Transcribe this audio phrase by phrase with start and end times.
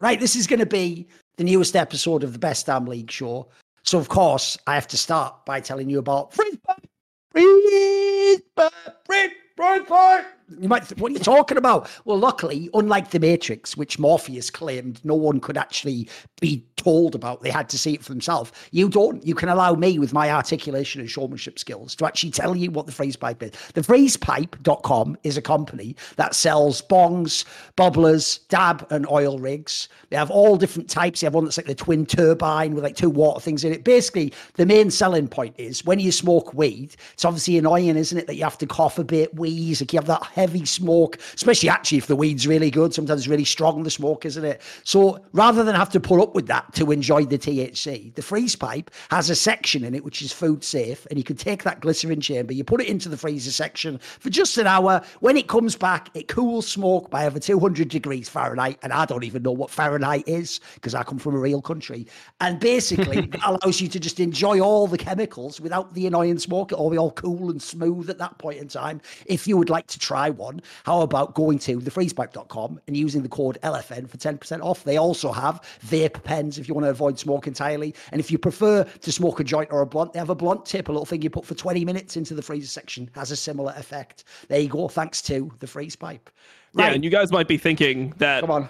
[0.00, 3.48] right, this is going to be the newest episode of the Best Damn League show.
[3.84, 6.86] So, of course, I have to start by telling you about Freeze Pipe.
[7.32, 10.26] Freeze Pipe.
[10.48, 11.88] You might, what are you talking about?
[12.04, 16.08] Well, luckily, unlike the Matrix, which Morpheus claimed no one could actually
[16.40, 18.52] be told about, they had to see it for themselves.
[18.70, 19.26] You don't.
[19.26, 22.86] You can allow me, with my articulation and showmanship skills, to actually tell you what
[22.86, 23.50] the freeze pipe is.
[23.74, 27.44] The freezepipe.com is a company that sells bongs,
[27.76, 29.88] bubblers, dab, and oil rigs.
[30.10, 31.20] They have all different types.
[31.20, 33.82] They have one that's like the twin turbine with like two water things in it.
[33.82, 38.28] Basically, the main selling point is when you smoke weed, it's obviously annoying, isn't it,
[38.28, 41.70] that you have to cough a bit, wheeze, like you have that heavy smoke, especially
[41.70, 42.92] actually if the weed's really good.
[42.92, 44.60] Sometimes it's really strong, the smoke, isn't it?
[44.84, 48.54] So rather than have to put up with that to enjoy the THC, the freeze
[48.54, 51.06] pipe has a section in it which is food safe.
[51.08, 54.28] And you can take that glycerin chamber, you put it into the freezer section for
[54.28, 55.00] just an hour.
[55.20, 58.78] When it comes back, it cools smoke by over 200 degrees Fahrenheit.
[58.82, 62.06] And I don't even know what Fahrenheit is because I come from a real country.
[62.42, 66.72] And basically, it allows you to just enjoy all the chemicals without the annoying smoke.
[66.72, 69.00] It'll be all cool and smooth at that point in time.
[69.24, 73.28] If you would like to try one, how about going to thefreezepipe.com and using the
[73.28, 74.84] code LFN for 10% off?
[74.84, 77.94] They also have vape pens if you want to avoid smoke entirely.
[78.12, 80.66] And if you prefer to smoke a joint or a blunt, they have a blunt
[80.66, 83.36] tip, a little thing you put for 20 minutes into the freezer section, has a
[83.36, 84.24] similar effect.
[84.48, 86.30] There you go, thanks to the freeze pipe.
[86.72, 86.88] Right.
[86.88, 88.68] Yeah, and you guys might be thinking that Come on.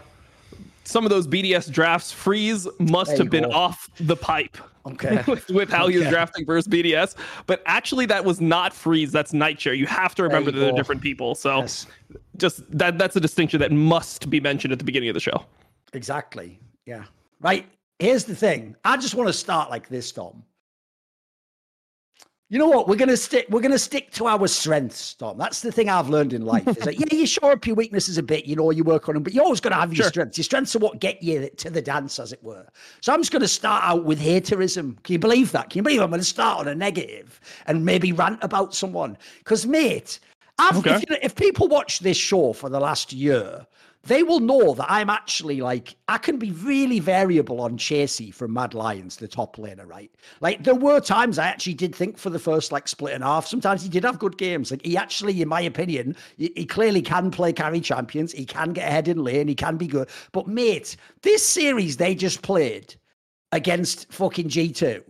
[0.87, 3.51] Some of those BDS drafts freeze must There have been go.
[3.51, 4.57] off the pipe.
[4.87, 5.23] Okay.
[5.29, 9.11] with, with how he was drafting versus BDS, but actually that was not freeze.
[9.11, 9.75] That's Nightshare.
[9.75, 11.35] You have to remember that they're different people.
[11.35, 11.87] So Yes.
[12.37, 15.45] just that that's a distinction that must be mentioned at the beginning of the show.
[15.93, 16.61] Exactly.
[16.85, 17.03] Yeah.
[17.41, 17.67] Right.
[17.99, 18.77] Here's the thing.
[18.85, 20.45] I just want to start like this, Tom.
[22.49, 22.87] You know what?
[22.87, 23.47] We're gonna stick.
[23.51, 25.37] We're gonna stick to our strengths, Tom.
[25.37, 26.67] That's the thing I've learned in life.
[26.69, 28.47] Is that yeah, you shore up your weaknesses a bit.
[28.47, 30.11] You know, you work on them, but you're always gonna have your Sure.
[30.11, 30.39] strengths.
[30.39, 32.65] Your strengths are what get you to the dance, as it were.
[33.01, 35.03] So I'm just gonna start out with haterism.
[35.03, 35.71] Can you believe that?
[35.71, 39.19] Can you believe I'm gonna start on a negative and maybe rant about someone?
[39.39, 40.21] Because, mate,
[40.61, 40.95] I've, Okay.
[40.95, 43.67] if, if people watch this show for the last year,
[44.07, 48.53] they will know that I'm actually like I can be really variable on Chasy from
[48.53, 50.11] Mad Lions, the top laner, right?
[50.41, 53.47] Like there were times I actually did think for the first like split and half.
[53.47, 54.71] Sometimes he did have good games.
[54.71, 58.33] Like he actually, in my opinion, he, clearly can play carry champions.
[58.33, 59.49] He can get ahead in lane.
[59.49, 60.09] He can be good.
[60.33, 62.95] But mate, this series they just played
[63.53, 65.03] against fucking G two.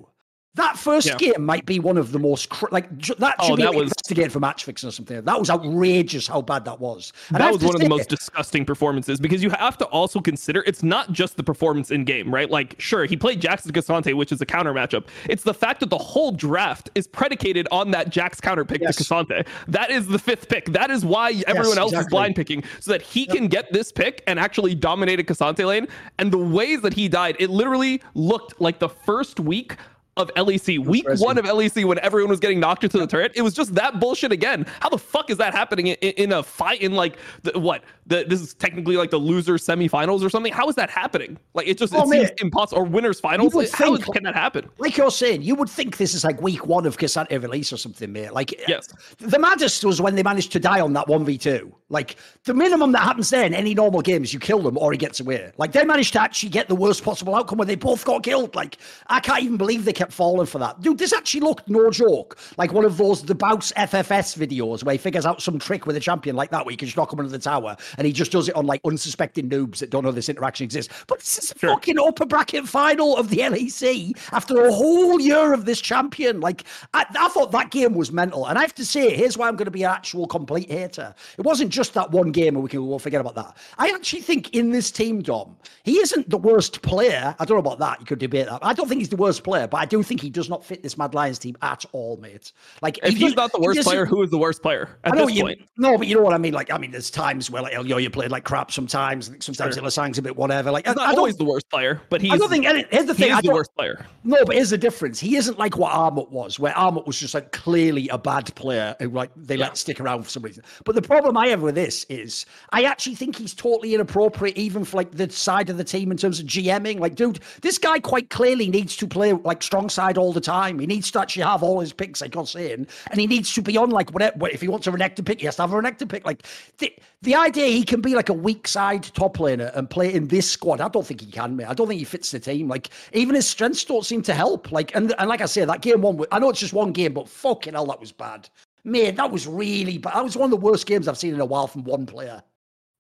[0.57, 1.17] That first Yeah.
[1.17, 3.63] game might be one of the most cr- like ju- that oh, should Oh, be
[3.63, 5.23] that was- investigated for match fixing or something.
[5.23, 7.13] That was outrageous how bad that was.
[7.29, 10.65] And that was one of the most disgusting performances because you have to also consider
[10.67, 12.51] it's not just the performance in game, right?
[12.51, 15.05] Like, sure, he played Jax K'Sante, which is a counter matchup.
[15.29, 18.97] It's the fact that the whole draft is predicated on that Jax counter pick Yes.
[18.97, 19.47] to K'Sante.
[19.69, 20.73] That is the fifth pick.
[20.73, 24.23] That is why everyone else is blind picking so that he can get this pick
[24.27, 25.87] and actually dominate a K'Sante lane.
[26.19, 29.77] And the ways that he died, it literally looked like the first week.
[30.19, 31.23] Of LEC, week crazy.
[31.23, 34.01] one of LEC, when everyone was getting knocked into the turret, it was just that
[34.01, 34.65] bullshit again.
[34.81, 37.85] How the fuck is that happening in, in a fight in like the, what?
[38.07, 40.55] The, this is technically like the loser semifinals or something.
[40.55, 41.37] How is that happening?
[41.53, 42.81] Like it just Oh, it seems impossible.
[42.81, 43.53] Or winners finals.
[43.55, 44.71] Like, how think- is- can that happen?
[44.79, 47.77] like you're saying, you would think this is like week one of K'Sante release or
[47.77, 48.33] something, mate.
[48.33, 48.89] Like, uh, Yes.
[49.19, 51.71] the maddest was when they managed to die on that 1v2.
[51.91, 54.93] Like, the minimum that happens there in any normal game is you kill them or
[54.93, 55.53] he gets away.
[55.59, 58.55] Like, they managed to actually get the worst possible outcome where they both got killed.
[58.55, 58.79] Like,
[59.09, 60.81] I can't even believe they kept falling for that.
[60.81, 62.39] Dude, this actually looked no joke.
[62.57, 65.97] Like one of those, the Bounce FFS videos where he figures out some trick with
[65.97, 68.13] a champion like that, where you can just knock him under the tower and he
[68.13, 70.93] just does it on like unsuspecting noobs that don't know this interaction exists.
[71.07, 71.71] But this is a Sure.
[71.71, 76.41] fucking upper bracket final of the LEC after a whole year of this champion.
[76.41, 76.65] Like,
[76.95, 78.47] I, I thought that game was mental.
[78.47, 81.15] And I have to say, here's why I'm going to be an actual complete hater.
[81.39, 83.57] It wasn't just that one game, and we can forget about that.
[83.79, 87.35] I actually think in this team, Dom, he isn't the worst player.
[87.39, 88.01] I don't know about that.
[88.01, 88.59] You could debate that.
[88.63, 90.83] I don't think he's the worst player, but I do think he does not fit
[90.83, 92.53] this Mad Lions team at all, mate.
[92.83, 95.17] Like, If he he's not the worst player, who is the worst player at I
[95.17, 95.61] know this you point?
[95.77, 96.53] no, but you know what I mean.
[96.55, 99.27] Like, I mean, there's times where like oh, Elio, you played like crap sometimes.
[99.41, 99.83] Sometimes Sure.
[99.83, 100.71] Hylissang's a bit whatever.
[100.71, 102.65] Like, I, He's I not don't, always the worst player, but he's I don't think.
[102.91, 103.31] Here's the thing.
[103.31, 104.07] is I the worst player.
[104.25, 105.21] no, but here's the difference.
[105.21, 108.95] He isn't like what Armut was, where Armut was just like clearly a bad player
[109.01, 110.65] who like they let stick around for some reason.
[110.85, 114.85] But the problem I have with this is I actually think he's totally inappropriate, even
[114.85, 117.01] for like the side of the team in terms of GMing.
[117.01, 120.79] Like, dude, this guy quite clearly needs to play like strong side all the time.
[120.79, 123.77] He needs to actually have all his picks, you're saying, and he needs to be
[123.77, 124.49] on like whatever.
[124.49, 126.25] If he wants a Renekton pick, he has to have a Renekton pick.
[126.27, 126.47] Like
[126.79, 126.93] the,
[127.23, 130.51] the idea he can be like a weak side top laner and play in this
[130.51, 131.67] squad, I don't think he can, mate.
[131.67, 132.69] I don't think he fits the team.
[132.69, 134.73] Like even his strengths don't seem to help.
[134.73, 137.15] Like and and like I say, that game one, I know it's just one game,
[137.15, 138.49] but fucking hell, that was bad.
[138.85, 140.15] Man, that was really bad.
[140.15, 142.43] That was one of the worst games I've seen in a while from one player.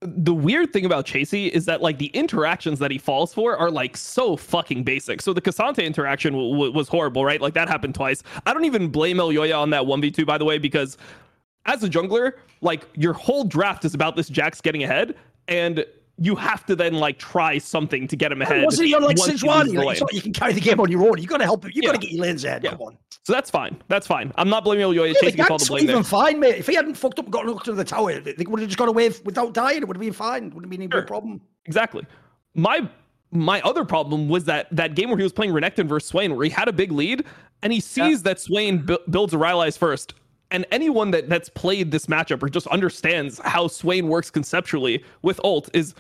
[0.02, 3.70] The weird thing about Chasy is that like the interactions that he falls for are
[3.70, 5.22] like so fucking basic.
[5.22, 7.40] So the K'Sante interaction w- w- was horrible, right?
[7.40, 8.22] Like that happened twice.
[8.44, 10.98] I don't even blame Elyoya on that 1v2 by the way because
[11.64, 15.16] as a jungler, like your whole draft is about this Jax getting ahead
[15.48, 15.84] and
[16.18, 18.64] you have to then like try something to get him ahead.
[18.64, 19.84] Wasn't he on like Sejuani?
[19.84, 21.18] Like, you can carry the game on your own.
[21.20, 21.72] You got to help him.
[21.74, 21.88] You yeah.
[21.88, 22.64] got to get your lanes ahead.
[22.64, 22.70] Yeah.
[22.70, 22.98] Come on.
[23.24, 23.82] So that's fine.
[23.88, 24.32] That's fine.
[24.36, 25.08] I'm not blaming Elyoya.
[25.08, 26.04] Yeah, Chasy gets all the blame even there.
[26.04, 26.56] fine, mate.
[26.56, 28.78] If he hadn't fucked up and got knocked into the tower, they would have just
[28.78, 29.78] got away without dying.
[29.78, 30.44] It would have been fine.
[30.44, 31.00] It wouldn't have been sure.
[31.00, 31.40] a problem.
[31.64, 32.06] Exactly.
[32.54, 32.88] My
[33.32, 36.44] my other problem was that that game where he was playing Renekton versus Swain, where
[36.44, 37.24] he had a big lead,
[37.62, 38.22] and he sees yeah.
[38.24, 40.14] that Swain bu- builds a Rylai's first.
[40.50, 45.40] And anyone that that's played this matchup or just understands how Swain works conceptually with
[45.44, 45.94] ult is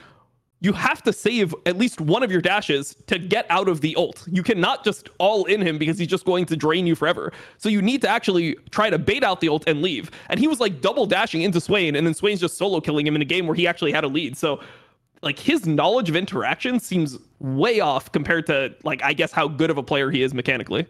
[0.60, 3.94] you have to save at least one of your dashes to get out of the
[3.96, 4.26] ult.
[4.30, 7.32] You cannot just all in him because he's just going to drain you forever.
[7.58, 10.10] So you need to actually try to bait out the ult and leave.
[10.30, 13.14] And he was like double dashing into Swain, and then Swain's just solo killing him
[13.16, 14.36] in a game where he actually had a lead.
[14.36, 14.60] So
[15.22, 19.70] like his knowledge of interaction seems way off compared to like I guess how good
[19.70, 20.86] of a player he is mechanically.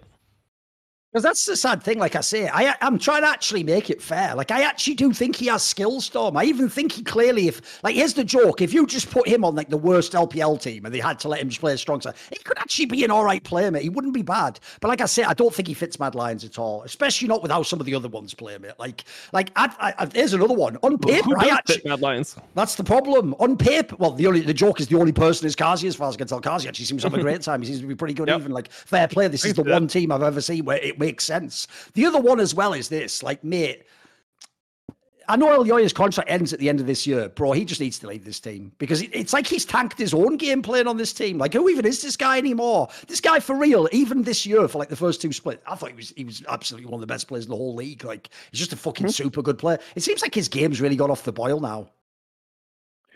[1.16, 1.98] Because that's the sad thing.
[1.98, 4.34] Like I say, I, I'm trying to actually make it fair.
[4.34, 6.36] Like I actually do think he has skill, Storm.
[6.36, 9.42] I even think he clearly, if like here's the joke: if you just put him
[9.42, 11.78] on like the worst LPL team and they had to let him just play a
[11.78, 13.80] strong side, he could actually be an all right player, mate.
[13.80, 14.60] He wouldn't be bad.
[14.82, 17.40] But like I say, I don't think he fits Mad Lions at all, especially not
[17.40, 18.74] with how some of the other ones play, mate.
[18.78, 21.30] Like, like I, I, there's another one on paper.
[21.30, 22.36] Who I actually, Mad Lions?
[22.54, 23.34] That's the problem.
[23.38, 26.10] On paper, well, the only the joke is the only person is Carzzy, as far
[26.10, 26.42] as I can tell.
[26.42, 27.62] Carzzy actually seems to have a great time.
[27.62, 28.28] He seems to be pretty good.
[28.28, 28.40] Yep.
[28.40, 29.28] Even like fair play.
[29.28, 31.66] This is the one team I've ever seen where it makes sense.
[31.94, 33.84] The other one as well is this, like, mate.
[35.28, 37.50] I know Elyoya's contract ends at the end of this year, bro.
[37.50, 40.62] He just needs to leave this team because it's like he's tanked his own game
[40.62, 41.36] playing on this team.
[41.36, 42.86] Like, who even is this guy anymore?
[43.08, 45.90] This guy for real, even this year for like the first two splits, I thought
[45.90, 48.04] he was he was absolutely one of the best players in the whole league.
[48.04, 49.24] Like, he's just a fucking mm-hmm.
[49.24, 49.80] super good player.
[49.96, 51.90] It seems like his game's really gone off the boil now.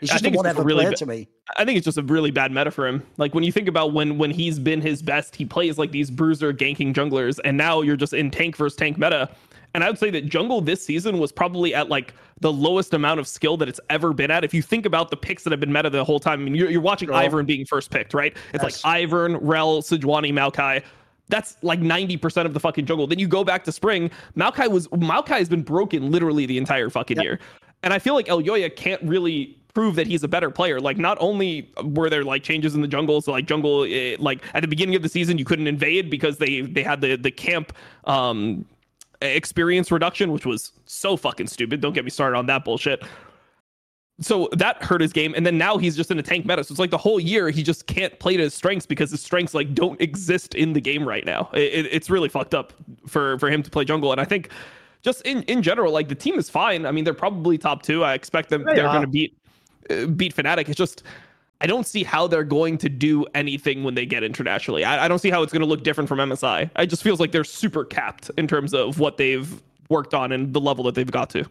[0.01, 1.27] He's just a whatever really player ba- to me.
[1.57, 3.03] I think it's just a really bad meta for him.
[3.17, 6.09] Like when you think about when when he's been his best, he plays like these
[6.09, 9.29] bruiser ganking junglers, and now you're just in tank versus tank meta.
[9.73, 13.19] And I would say that jungle this season was probably at like the lowest amount
[13.19, 14.43] of skill that it's ever been at.
[14.43, 16.55] If you think about the picks that have been meta the whole time, I mean,
[16.55, 17.13] you're, you're watching oh.
[17.13, 18.35] Ivern being first picked, right?
[18.53, 18.83] It's yes.
[18.83, 20.83] like Ivern, Rell, Sejuani, Maokai.
[21.29, 23.07] That's like 90% of the fucking jungle.
[23.07, 24.11] Then you go back to spring.
[24.35, 27.23] Maokai was Maokai has been broken literally the entire fucking yep.
[27.23, 27.39] year.
[27.83, 30.79] And I feel like Elyoya can't really prove that he's a better player.
[30.79, 34.17] Like not only were there like changes in the jungle, so like jungle, it, eh,
[34.19, 37.15] like at the beginning of the season you couldn't invade because they they had the
[37.15, 37.73] the camp
[38.05, 38.65] um
[39.21, 41.81] experience reduction, which was so fucking stupid.
[41.81, 43.03] Don't get me started on that bullshit.
[44.19, 46.63] So that hurt his game, and then now he's just in a tank meta.
[46.63, 49.21] So it's like the whole year he just can't play to his strengths because his
[49.21, 51.49] strengths like don't exist in the game right now.
[51.53, 52.73] It, it's really fucked up
[53.07, 54.49] for for him to play jungle, and I think
[55.01, 56.85] just in in general, like the team is fine.
[56.85, 58.03] I mean, they're probably top two.
[58.03, 59.35] I expect them they they're going to beat
[59.89, 60.69] Uh, beat Fnatic.
[60.69, 61.03] It's just
[61.61, 64.83] I don't see how they're going to do anything when they get internationally.
[64.83, 66.69] I, I don't see how it's going to look different from MSI.
[66.75, 70.53] It just feels like they're super capped in terms of what they've worked on and
[70.53, 71.45] the level that they've got to.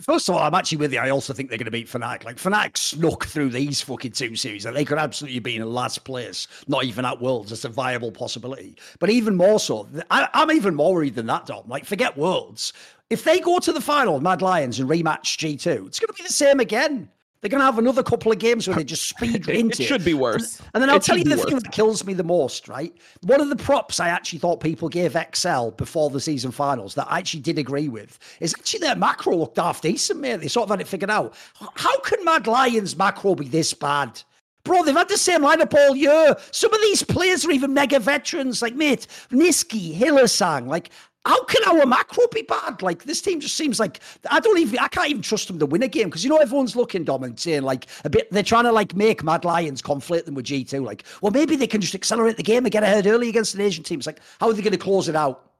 [0.00, 1.00] First of all, I'm actually with you.
[1.00, 2.24] I also think they're going to beat Fnatic.
[2.24, 6.04] Like, Fnatic snuck through these fucking two series, and they could absolutely be in last
[6.04, 7.52] place, not even at Worlds.
[7.52, 8.76] It's a viable possibility.
[9.00, 11.64] But even more so, I, am even more worried than that, Dom.
[11.68, 12.72] Like, forget Worlds.
[13.10, 16.14] If they go to the final, of Mad Lions, and rematch G2, it's going to
[16.14, 17.10] be the same again.
[17.42, 19.86] They're going to have another couple of games where they just speed into it.
[19.86, 20.60] should be worse.
[20.60, 22.96] And, and then I'll it tell you the thing that kills me the most, right?
[23.22, 27.10] One of the props I actually thought people gave XL before the season finals that
[27.10, 30.36] I actually did agree with is actually their macro looked half decent, mate.
[30.36, 31.34] They sort of had it figured out.
[31.74, 34.22] How can Mad Lions macro be this bad?
[34.64, 36.36] Bro, they've had the same lineup all year.
[36.52, 40.68] Some of these players are even mega veterans, like mate, Nisqy, Hylissang.
[40.68, 40.90] Like,
[41.24, 42.82] how can our macro be bad?
[42.82, 44.00] Like this team just seems like
[44.30, 46.38] I don't even I can't even trust them to win a game because you know
[46.38, 49.82] everyone's looking Dom and saying like a bit they're trying to like make Mad Lions
[49.82, 50.84] conflate them with G two.
[50.84, 53.60] Like, well maybe they can just accelerate the game and get ahead early against an
[53.60, 53.98] Asian team.
[53.98, 55.50] It's like how are they going to close it out?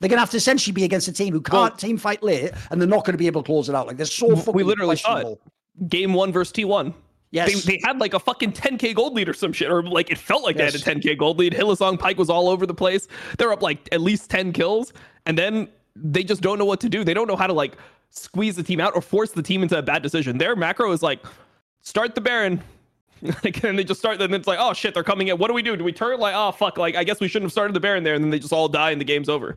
[0.00, 2.22] They're going to have to essentially be against a team who can't well, team fight
[2.22, 3.88] late, and they're not going to be able to close it out.
[3.88, 5.40] Like they're so fucking we literally saw it.
[5.88, 6.94] Game one versus T one.
[7.30, 7.64] Yes.
[7.64, 10.18] They, they had like a fucking 10k gold lead or some shit, or like it
[10.18, 10.72] felt like yes.
[10.72, 11.52] they had a 10k gold lead.
[11.52, 13.06] Hylissang Pyke was all over the place.
[13.36, 14.92] They're up like at least 10 kills,
[15.26, 17.04] and then they just don't know what to do.
[17.04, 17.76] They don't know how to like
[18.10, 20.38] squeeze the team out or force the team into a bad decision.
[20.38, 21.24] Their macro is like
[21.82, 22.62] start the Baron.
[23.22, 25.38] like, and then they just start, and it's like, oh shit, they're coming in.
[25.38, 25.76] What do we do?
[25.76, 26.20] Do we turn?
[26.20, 28.30] Like, oh fuck, like I guess we shouldn't have started the Baron there, and then
[28.30, 29.56] they just all die and the game's over.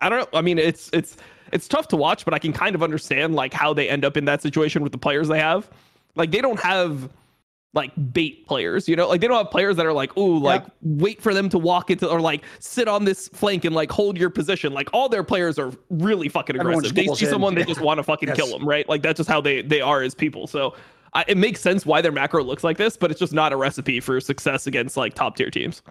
[0.00, 0.38] I don't know.
[0.38, 1.16] I mean, it's it's
[1.52, 4.16] it's tough to watch, but I can kind of understand like how they end up
[4.16, 5.70] in that situation with the players they have.
[6.16, 7.08] Like they don't have
[7.74, 10.62] like bait players, you know, like they don't have players that are like, ooh, like
[10.62, 10.70] yeah.
[10.80, 14.16] wait for them to walk into or like sit on this flank and like hold
[14.16, 14.72] your position.
[14.72, 16.94] Like all their players are really fucking aggressive.
[16.94, 18.36] They see someone, they just want to fucking yes.
[18.36, 18.88] kill them, right?
[18.88, 20.46] Like that's just how they they are as people.
[20.46, 20.74] So
[21.12, 23.56] I, it makes sense why their macro looks like this, but it's just not a
[23.56, 25.82] recipe for success against like top tier teams.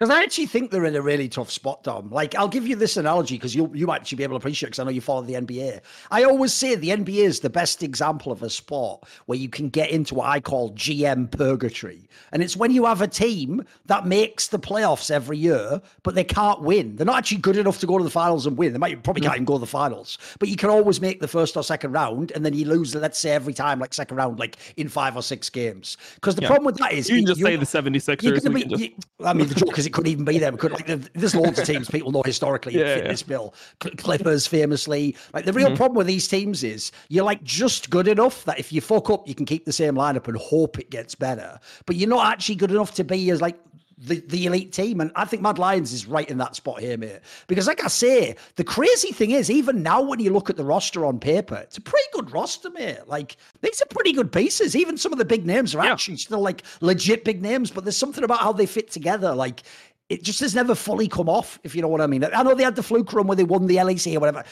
[0.00, 2.10] Because I actually think they're in a really tough spot, Dom.
[2.10, 4.70] Like, I'll give you this analogy because you you might actually be able to appreciate
[4.70, 5.80] because I know you follow the NBA.
[6.10, 9.68] I always say the NBA is the best example of a sport where you can
[9.68, 12.08] get into what I call GM purgatory.
[12.32, 16.24] And it's when you have a team that makes the playoffs every year, but they
[16.24, 16.96] can't win.
[16.96, 18.72] They're not actually good enough to go to the finals and win.
[18.72, 19.36] They might probably can't mm.
[19.36, 22.32] even go to the finals, but you can always make the first or second round,
[22.32, 25.22] and then you lose, let's say, every time, like second round, like in five or
[25.22, 25.96] six games.
[26.16, 26.48] Because the Yeah.
[26.48, 28.24] problem with that is You can just you- say the 76ers.
[28.24, 28.90] you're gonna we be- just- you-
[29.24, 30.56] I mean, the joke is couldn't even be them.
[30.56, 33.10] Could like there's loads of teams people know historically Yeah, fit yeah.
[33.10, 33.54] this bill.
[33.78, 35.16] Clippers famously.
[35.32, 35.76] Like the real Mhm.
[35.76, 39.26] problem with these teams is you're like just good enough that if you fuck up,
[39.28, 41.58] you can keep the same lineup and hope it gets better.
[41.86, 43.56] But you're not actually good enough to be as like
[43.98, 45.00] the, the elite team.
[45.00, 47.20] And I think Mad Lions is right in that spot here, mate.
[47.46, 50.64] Because like I say, the crazy thing is, even now when you look at the
[50.64, 52.98] roster on paper, it's a pretty good roster, mate.
[53.06, 54.74] Like these are pretty good pieces.
[54.76, 55.92] Even some of the big names are Yeah.
[55.92, 59.34] actually still like legit big names, but there's something about how they fit together.
[59.34, 59.62] Like
[60.10, 62.24] it just has never fully come off, if you know what I mean.
[62.24, 64.44] I know they had the fluke run where they won the LEC or whatever.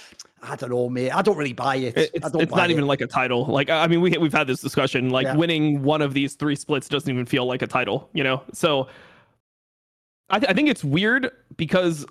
[0.43, 1.11] I don't know, mate.
[1.11, 1.95] I don't really buy it.
[1.97, 2.73] It's, don't it's buy not it.
[2.73, 3.45] even like a title.
[3.47, 5.11] Like I I mean, we we've had this discussion.
[5.11, 5.37] Like Yeah.
[5.37, 8.09] winning one of these three splits doesn't even feel like a title.
[8.15, 8.89] You know, so
[10.33, 12.05] I, th- I think it's weird because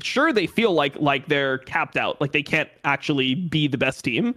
[0.00, 4.04] sure they feel like like they're capped out, like they can't actually be the best
[4.04, 4.34] team.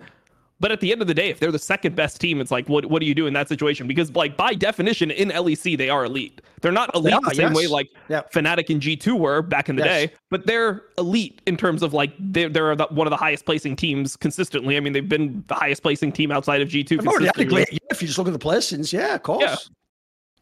[0.61, 2.69] But at the end of the day, if they're the second best team, it's like,
[2.69, 3.87] what what do you do in that situation?
[3.87, 6.39] Because like by definition in LEC, they are elite.
[6.61, 8.21] They're not elite are, the same way like Yeah.
[8.33, 10.07] Fnatic and G2 were back in the Yes.
[10.09, 13.45] day, but they're elite in terms of like they're, they're the, one of the highest
[13.45, 14.77] placing teams consistently.
[14.77, 17.79] I mean, they've been the highest placing team outside of G2 I've already consistently great.
[17.91, 19.41] If you just look at the placings, yeah, of course.
[19.43, 19.55] Yeah.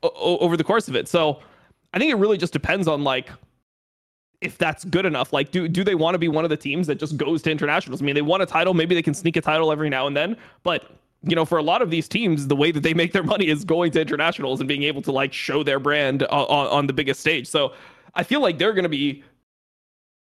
[0.03, 1.07] o- over the course of it.
[1.07, 1.39] So
[1.93, 3.29] I think it really just depends on like
[4.41, 5.31] if that's good enough.
[5.31, 7.51] Like, do do they want to be one of the teams that just goes to
[7.51, 8.01] internationals?
[8.01, 10.15] I mean, they won a title, maybe they can sneak a title every now and
[10.15, 10.91] then, but
[11.25, 13.47] you know, for a lot of these teams, the way that they make their money
[13.47, 16.87] is going to internationals and being able to like show their brand on, on, on
[16.87, 17.47] the biggest stage.
[17.47, 17.73] So
[18.15, 19.23] I feel like they're going to be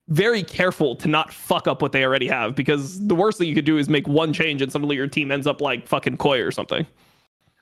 [0.09, 3.55] very careful to not fuck up what they already have because the worst thing you
[3.55, 6.41] could do is make one change and suddenly your team ends up like fucking Koi
[6.41, 6.87] or something.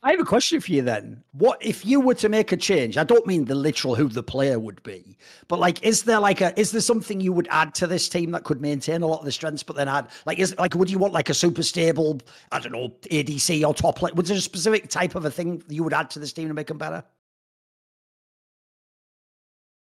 [0.03, 1.23] I have a question for you then.
[1.33, 2.97] What if you were to make a change?
[2.97, 6.41] I don't mean the literal who the player would be, but like, is there like
[6.41, 9.19] a is there something you would add to this team that could maintain a lot
[9.19, 11.63] of the strengths, but then add like is like would you want like a super
[11.63, 12.19] stable,
[12.51, 15.63] I don't know, ADC or top like was there a specific type of a thing
[15.69, 17.05] you would add to this team to make them better?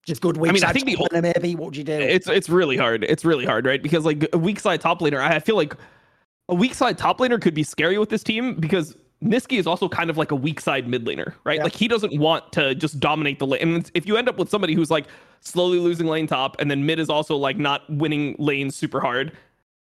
[0.06, 1.56] Just good weak I mean, I think the laner, maybe.
[1.56, 1.92] What would you do?
[1.92, 3.04] It's it's really hard.
[3.04, 3.82] It's really hard, right?
[3.82, 5.74] Because like a weak side top laner, I feel like
[6.48, 9.88] a weak side top laner could be scary with this team because Nisqy is also
[9.88, 11.56] kind of like a weak side mid laner, right?
[11.56, 11.64] Yeah.
[11.64, 13.62] Like he doesn't want to just dominate the lane.
[13.62, 15.06] And if you end up with somebody who's like
[15.40, 19.32] slowly losing lane top, and then mid is also like not winning lanes super hard,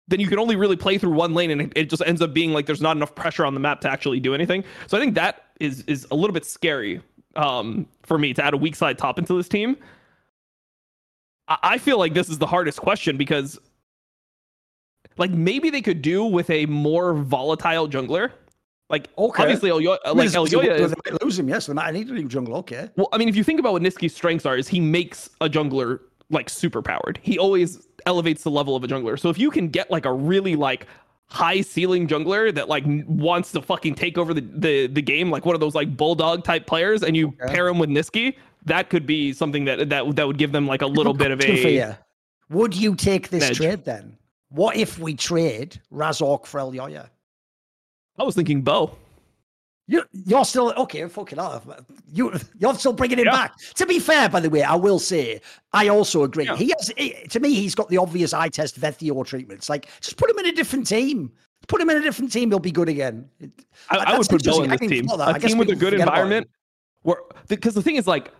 [0.07, 2.33] then you can only really play through one lane, and it, it just ends up
[2.33, 4.63] being like there's not enough pressure on the map to actually do anything.
[4.87, 7.01] So I think that is is a little bit scary
[7.35, 9.77] um, for me to add a weak side top into this team.
[11.47, 13.59] I I feel like this is the hardest question because
[15.17, 18.31] like maybe they could do with a more volatile jungler.
[18.93, 19.41] Like Okay.
[19.43, 21.65] obviously Elyo- I mean, like it's- it's a- is they might lose him, yes.
[21.65, 22.89] They might need a new jungle, okay.
[22.95, 25.49] well, I mean, if you think about what Nisqy's strengths are, is he makes a
[25.49, 27.19] jungler like super powered.
[27.21, 29.19] He always elevates the level of a jungler.
[29.19, 30.85] So if you can get like a really like
[31.27, 35.43] high ceiling jungler that like wants to fucking take over the the, the game, like
[35.45, 37.51] one of those like bulldog type players, and you Okay.
[37.53, 38.35] pair him with Niski,
[38.65, 41.41] that could be something that that that would give them like a little bit of
[41.41, 41.97] a.
[42.49, 43.57] Would you take this edge.
[43.57, 44.17] trade then?
[44.49, 47.07] What if we trade Razork for Elyoya?
[48.17, 48.95] I was thinking Bo.
[49.87, 51.05] You, you're still okay.
[51.07, 51.67] Fucking off.
[52.11, 53.31] You, you're still bringing him Yeah.
[53.31, 53.57] back.
[53.75, 55.41] To be fair, by the way, I will say
[55.73, 56.45] I also agree.
[56.45, 56.55] Yeah.
[56.55, 59.69] He has, he- to me, he's got the obvious eye test Vetheo treatments.
[59.69, 61.31] Like, just put him in a different team.
[61.67, 62.49] Put him in a different team.
[62.49, 63.27] He'll be good again.
[63.89, 65.05] I, I would put Bo in I this team.
[65.07, 65.27] thought that.
[65.29, 66.23] I A team with a good forget about him.
[66.23, 66.49] environment.
[67.01, 67.17] Where
[67.49, 68.31] because the thing is like.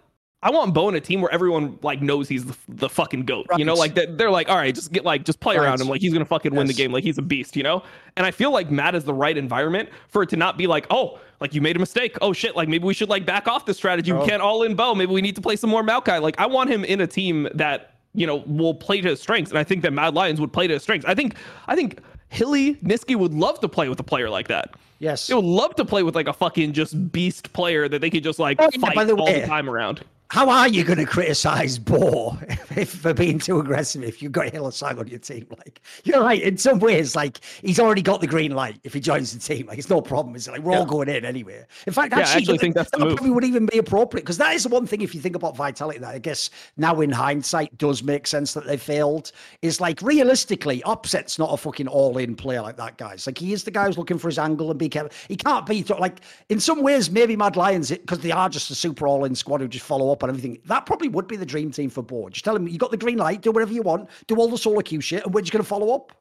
[0.44, 3.48] I want Bo in a team where everyone like knows he's the, the fucking goat.
[3.58, 5.64] You know, like that they're like, all right, just get like just play Right.
[5.64, 5.88] around him.
[5.88, 6.92] Like he's gonna fucking win the game.
[6.92, 7.82] Like he's a beast, you know?
[8.18, 10.86] And I feel like Matt is the right environment for it to not be like,
[10.90, 12.18] oh, like you made a mistake.
[12.22, 14.12] Oh shit, like maybe we should like back off the strategy.
[14.12, 14.22] Oh.
[14.22, 14.94] We can't all in Bo.
[14.94, 16.22] Maybe we need to play some more Maokai.
[16.22, 19.50] Like I want him in a team that, you know, will play to his strengths.
[19.52, 21.06] And I think that Mad Lions would play to his strengths.
[21.08, 21.36] I think
[21.68, 24.76] I think Hilly Nisqy would love to play with a player like that.
[25.00, 25.28] Yes.
[25.28, 28.24] They would love to play with like a fucking just beast player that they could
[28.24, 30.02] just like Oh, fight the all way, the time around.
[30.34, 32.32] How are you going to criticize Bo
[32.88, 35.46] for being too aggressive if you've got Hylissang on your team?
[35.52, 36.42] Like, you're right.
[36.42, 39.68] In some ways, like he's already got the green light if he joins the team.
[39.68, 40.36] Like, it's no problem.
[40.36, 40.80] It's like we're yeah.
[40.80, 41.64] all going in anyway.
[41.86, 44.40] In fact, yeah, actually, I actually think that's that probably would even be appropriate because
[44.40, 45.02] that is the one thing.
[45.02, 48.66] If you think about vitality, that I guess now in hindsight does make sense that
[48.66, 49.34] they failed.
[49.62, 53.28] Is like realistically, Upset's not a fucking all-in player like that, guys.
[53.28, 55.12] Like he is the guy who's looking for his angle and be careful.
[55.28, 58.76] He can't be like in some ways maybe Mad Lions because they are just a
[58.76, 60.60] super all-in squad who just follow up on everything.
[60.66, 62.34] That probably would be the dream team for board.
[62.34, 64.58] Just tell him you got the green light, do whatever you want, do all the
[64.58, 66.12] solo queue shit, and we're just going to follow up.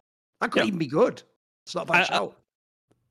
[0.40, 0.68] That could yeah.
[0.68, 1.22] even be good.
[1.64, 2.36] It's not a bad I, shout.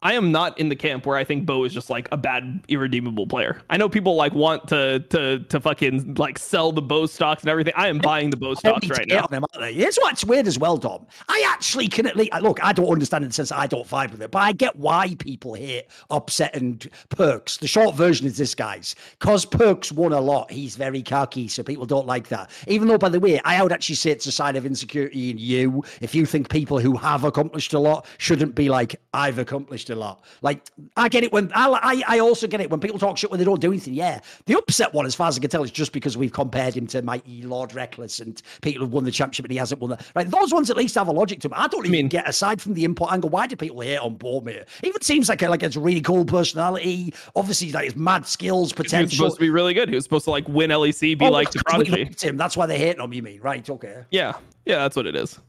[0.04, 2.62] I am not in the camp where I think Bo is just like a bad
[2.68, 3.62] irredeemable player.
[3.70, 7.50] I know people like want to to to fucking like sell the Bo stocks and
[7.50, 7.74] everything.
[7.76, 9.28] I am buying the Bo stocks right now.
[9.28, 11.06] Them, Here's what's weird as well, Dom.
[11.30, 12.64] I actually can at least look.
[12.64, 15.16] I don't understand in the sense I don't vibe with it, but I get why
[15.20, 16.80] people hate upset and
[17.10, 17.60] Perkz.
[17.60, 20.52] The short version is this, guys, because Perkz won a lot.
[20.52, 22.50] He's very cocky, so people don't like that.
[22.68, 25.38] Even though, by the way, I would actually say it's a sign of insecurity in
[25.38, 29.91] you if you think people who have accomplished a lot shouldn't be like I've accomplished
[29.92, 30.24] a lot.
[30.42, 33.40] Like I get it when I, I, also get it when people talk shit when
[33.40, 33.94] they don't do anything.
[33.94, 36.74] Yeah, the upset one, as far as I can tell, is just because we've compared
[36.74, 39.92] him to Mighty Lord Rekkles and people who've won the championship and he hasn't won
[39.92, 40.06] that.
[40.16, 41.58] Right, those ones at least have a logic to them.
[41.60, 43.30] I don't even I mean, get aside from the import angle.
[43.30, 44.66] Why do people hate on Boromir?
[44.84, 47.14] Even seems like a, like it's a really cool personality.
[47.36, 49.00] Obviously, like his mad skills, potential.
[49.00, 49.90] He was supposed to be really good.
[49.90, 52.10] He was supposed to like win LEC, be oh, like the prodigy.
[52.22, 52.38] Him.
[52.38, 53.14] That's why they hate him.
[53.14, 53.68] You mean right?
[53.70, 54.04] Okay.
[54.12, 54.34] Yeah,
[54.66, 55.40] yeah, that's what it is.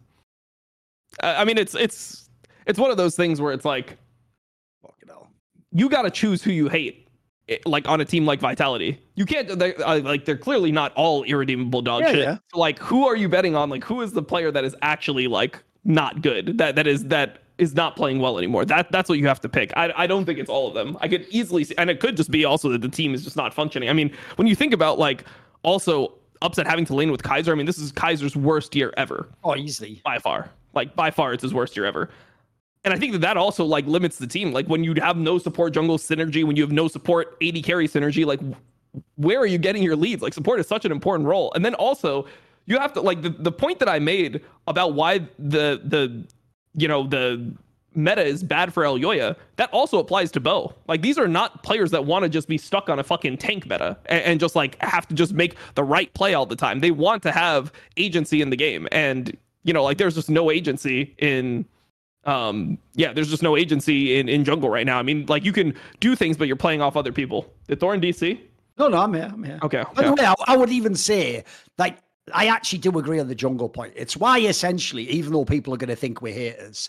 [1.22, 2.30] I mean, it's it's
[2.66, 3.98] it's one of those things where it's like
[5.72, 7.08] you got to choose who you hate
[7.48, 9.00] eh, like on a team like Vitality.
[9.14, 12.18] You can't they're, uh, like they're clearly not all irredeemable dog yeah, shit.
[12.20, 12.38] Yeah.
[12.52, 13.70] So, like who are you betting on?
[13.70, 16.58] Like who is the player that is actually like not good?
[16.58, 18.64] That that is that is not playing well anymore.
[18.64, 19.72] That that's what you have to pick.
[19.76, 20.96] I I don't think it's all of them.
[21.00, 23.36] I could easily see, and it could just be also that the team is just
[23.36, 23.88] not functioning.
[23.88, 25.24] I mean, when you think about like
[25.62, 29.28] also upset having to lane with Kaiser, I mean, this is Kaiser's worst year ever.
[29.44, 30.02] Oh, easily.
[30.04, 30.50] By far.
[30.74, 32.10] Like by far it's his worst year ever
[32.84, 34.52] and I think that that also like limits the team.
[34.52, 37.86] Like when you have no support jungle synergy, when you have no support AD carry
[37.86, 38.40] synergy, like
[39.16, 40.22] where are you getting your leads?
[40.22, 41.52] Like support is such an important role.
[41.54, 42.26] And then also
[42.66, 46.26] you have to like the, the point that I made about why the the
[46.74, 47.54] you know the
[47.94, 50.74] meta is bad for Elyoya, that also applies to Bo.
[50.88, 53.66] Like these are not players that want to just be stuck on a fucking tank
[53.66, 56.80] meta and, and, just like have to just make the right play all the time.
[56.80, 58.88] They want to have agency in the game.
[58.90, 61.66] And you know, like there's just no agency in
[62.24, 65.52] um yeah there's just no agency in in jungle right now i mean like you
[65.52, 68.38] can do things but you're playing off other people did Thorin dc
[68.78, 69.92] no no i'm here i'm here okay, okay.
[69.94, 71.44] by the way I, I would even say
[71.78, 71.98] like
[72.32, 73.94] I actually do agree on the jungle point.
[73.96, 76.88] It's why, essentially, even though people are going to think we're haters,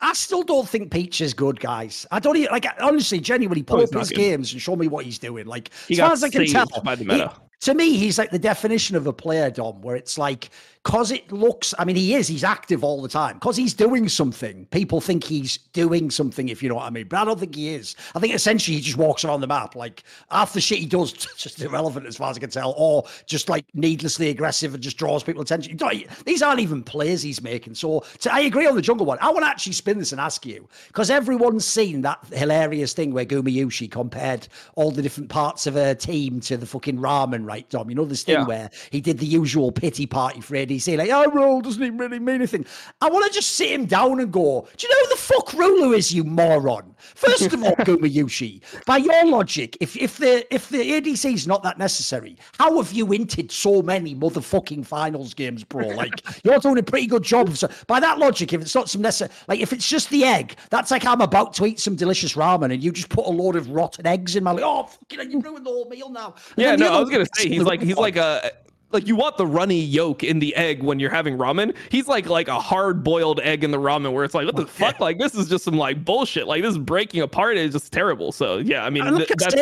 [0.00, 2.06] I still don't think Peach is good, guys.
[2.10, 5.18] I don't even, like honestly, genuinely pull up his games and show me what he's
[5.18, 5.46] doing.
[5.46, 7.32] Like he as far as I can tell, by the meta.
[7.32, 10.50] He, to me, he's like the definition of a player, Dom, where it's like
[10.84, 13.36] because it looks, I mean, he is, he's active all the time.
[13.36, 17.08] Because he's doing something, people think he's doing something, if you know what I mean.
[17.08, 17.96] But I don't think he is.
[18.14, 19.74] I think essentially he just walks around the map.
[19.74, 23.04] Like half the shit he does, just irrelevant as far as I can tell, or
[23.24, 25.78] just like needlessly aggressive and just draws people attention.
[26.26, 27.76] These aren't even plays he's making.
[27.76, 29.16] So to, I agree on the jungle one.
[29.22, 33.14] I want to actually spin this and ask you, because everyone's seen that hilarious thing
[33.14, 37.68] where Gumayusi compared all the different parts of her team to the fucking ramen, right,
[37.70, 37.88] Dom?
[37.88, 38.46] You know, this thing yeah.
[38.46, 41.82] where he did the usual pity party for AD DC, like, oh, our role doesn't
[41.82, 42.66] even really mean anything.
[43.00, 45.52] I want to just sit him down and go, do you know who the fuck
[45.54, 46.94] Ruler is, you moron?
[47.14, 51.62] First of all, Gumayusi, by your logic, if, if the if the ADC is not
[51.62, 55.88] that necessary, how have you inted so many motherfucking finals games, bro?
[55.88, 56.12] Like,
[56.44, 57.48] you're doing a pretty good job.
[57.48, 60.24] Of, so, by that logic, if it's not some necessary, like, if it's just the
[60.24, 63.30] egg, that's like I'm about to eat some delicious ramen and you just put a
[63.30, 66.34] load of rotten eggs in my, like, oh, fucking, you ruined the whole meal now.
[66.56, 68.50] And yeah, no, I was going to say, he's like, he's like a,
[68.94, 71.74] like you want the runny yolk in the egg when you're having ramen.
[71.90, 74.66] He's like like a hard boiled egg in the ramen where it's like what the
[74.66, 75.00] fuck?
[75.00, 76.46] Like this is just some like bullshit.
[76.46, 77.56] Like this is breaking apart.
[77.56, 78.32] It's just terrible.
[78.32, 79.54] So yeah, I mean th- that's.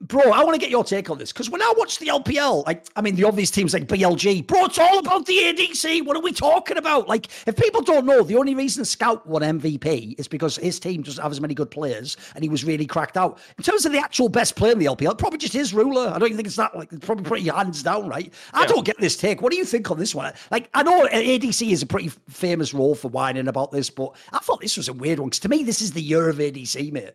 [0.00, 2.64] Bro, I want to get your take on this because when I watch the LPL,
[2.66, 6.04] like, I mean, the obvious teams like BLG, bro, it's all about the ADC.
[6.04, 7.08] What are we talking about?
[7.08, 11.02] Like, if people don't know, the only reason Scout won MVP is because his team
[11.02, 13.40] doesn't have as many good players and he was really cracked out.
[13.56, 16.08] In terms of the actual best player in the LPL, probably just his ruler.
[16.08, 18.32] I don't even think it's that, like, it's probably pretty hands down, right?
[18.54, 19.42] I don't get this take.
[19.42, 20.32] What do you think on this one?
[20.52, 24.14] Like, I know uh, ADC is a pretty famous role for whining about this, but
[24.32, 26.36] I thought this was a weird one because to me, this is the year of
[26.36, 27.14] ADC, mate.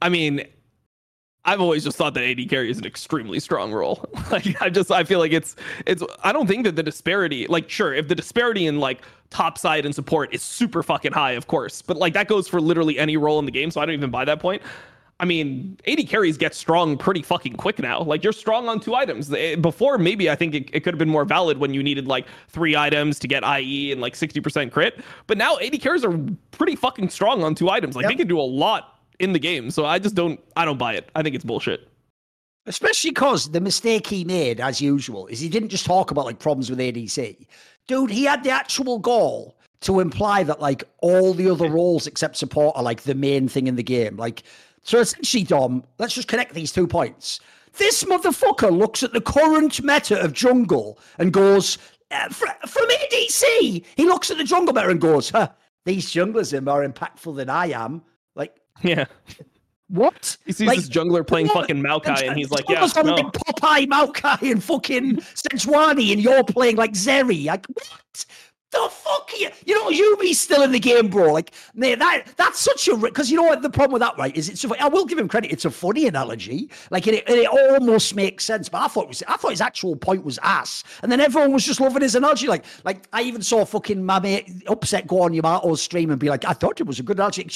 [0.00, 0.46] I mean,
[1.44, 4.04] I've always just thought that AD carry is an extremely strong role.
[4.30, 7.70] like I just I feel like it's it's I don't think that the disparity like
[7.70, 11.48] sure if the disparity in like top side and support is super fucking high of
[11.48, 13.94] course but like that goes for literally any role in the game so I don't
[13.94, 14.62] even buy that point.
[15.20, 18.02] I mean, AD carries get strong pretty fucking quick now.
[18.02, 19.32] Like you're strong on two items.
[19.32, 22.06] Eh, before, maybe I think it, it could have been more valid when you needed
[22.06, 25.00] like three items to get IE and like 60% crit.
[25.26, 26.16] But now AD carries are
[26.52, 27.96] pretty fucking strong on two items.
[27.96, 28.12] Like yep.
[28.12, 29.70] they can do a lot in the game.
[29.70, 31.10] So I just don't, I don't buy it.
[31.14, 31.88] I think it's bullshit.
[32.66, 36.38] Especially because the mistake he made, as usual, is he didn't just talk about like
[36.38, 37.46] problems with ADC.
[37.86, 42.36] Dude, he had the actual goal to imply that like all the other roles except
[42.36, 44.16] support are like the main thing in the game.
[44.16, 44.42] Like
[44.82, 47.40] so essentially, Dom, let's just connect these two points.
[47.76, 51.78] This motherfucker looks at the current meta of jungle and goes,
[52.10, 55.48] uh, from ADC, he looks at the jungle meta and goes, huh,
[55.84, 58.02] these junglers are more impactful than I am.
[58.82, 59.04] Like, yeah.
[59.88, 60.36] What?
[60.44, 61.62] He sees like, this jungler playing what?
[61.62, 63.14] fucking Maokai, and he's like, "Yeah, no.
[63.14, 67.46] like Popeye Maokai and fucking Sejuani, and you're playing like Zeri.
[67.46, 68.26] Like what?
[68.70, 69.48] The fuck you?
[69.64, 71.32] You know, you be still in the game, bro.
[71.32, 74.36] Like, man, that that's such a because you know what the problem with that, right?
[74.36, 75.52] Is it's I will give him credit.
[75.52, 76.70] It's a funny analogy.
[76.90, 78.68] Like, it, it almost makes sense.
[78.68, 81.64] But I thought was I thought his actual point was ass, and then everyone was
[81.64, 82.46] just loving his analogy.
[82.46, 86.28] Like, like I even saw fucking my mate upset go on Yamato's stream and be
[86.28, 87.48] like, I thought it was a good analogy,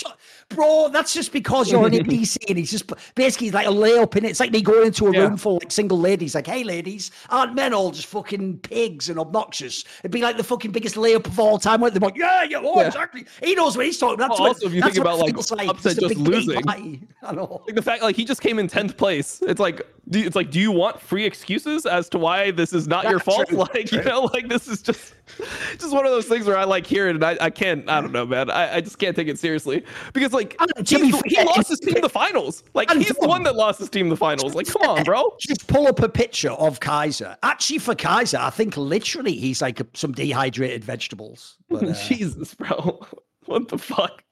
[0.48, 0.88] bro.
[0.88, 4.30] That's just because you're an DC and he's just basically like a layup in it.
[4.30, 5.20] It's like me going into a yeah.
[5.20, 6.34] room full of like single ladies.
[6.34, 9.84] Like, hey, ladies, aren't men all just fucking pigs and obnoxious?
[10.00, 11.80] It'd be like the fucking biggest layup of all time.
[11.80, 12.86] They're like, yeah, yeah, oh, yeah.
[12.86, 13.26] exactly.
[13.42, 14.32] He knows what he's talking about.
[14.32, 17.62] Oh, well, also, if you think about like upset just losing, I know.
[17.66, 19.42] Like the fact, like he just came in tenth place.
[19.42, 22.88] It's like, do, it's like, do you want free excuses as to why this is
[22.88, 23.48] not That's your fault?
[23.48, 23.58] True.
[23.62, 23.98] Like, true.
[23.98, 25.14] you know, like this is just,
[25.78, 28.00] just one of those things where I like hear it and I, I can't, I
[28.00, 28.50] don't know, man.
[28.50, 32.08] I, I just can't take it seriously because like he, he lost his team the
[32.08, 32.64] finals.
[32.74, 34.56] Like he's the one that lost his team the finals.
[34.56, 35.36] Like, come on, bro.
[35.38, 37.36] Just pull up a picture of Kaiser.
[37.44, 41.56] Actually, for Kaiser, I think literally he's like some dehydrated vegetables.
[41.68, 43.00] But, uh, Jesus, bro.
[43.46, 44.22] What the fuck?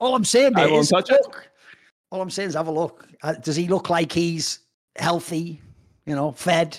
[0.00, 1.20] All I'm saying, mate, I won't touch look.
[1.20, 1.48] it.
[2.10, 3.06] All I'm saying is have a look.
[3.22, 4.58] Uh, does he look like he's
[4.96, 5.60] healthy?
[6.04, 6.76] You know, fed,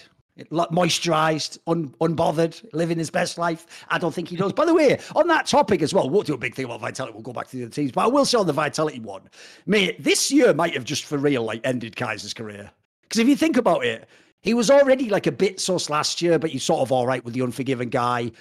[0.52, 3.86] moisturized, un, unbothered, living his best life?
[3.88, 4.52] I don't think he does.
[4.52, 7.14] By the way, on that topic as well, we'll do a big thing about vitality.
[7.14, 9.30] We'll go back to the other teams, but I will say on the vitality one,
[9.66, 12.70] mate, this year might have just for real like ended Kaiser's career.
[13.04, 14.10] Because if you think about it,
[14.42, 17.24] he was already like a bit sus last year, but he's sort of all right
[17.24, 18.32] with the unforgiven guy.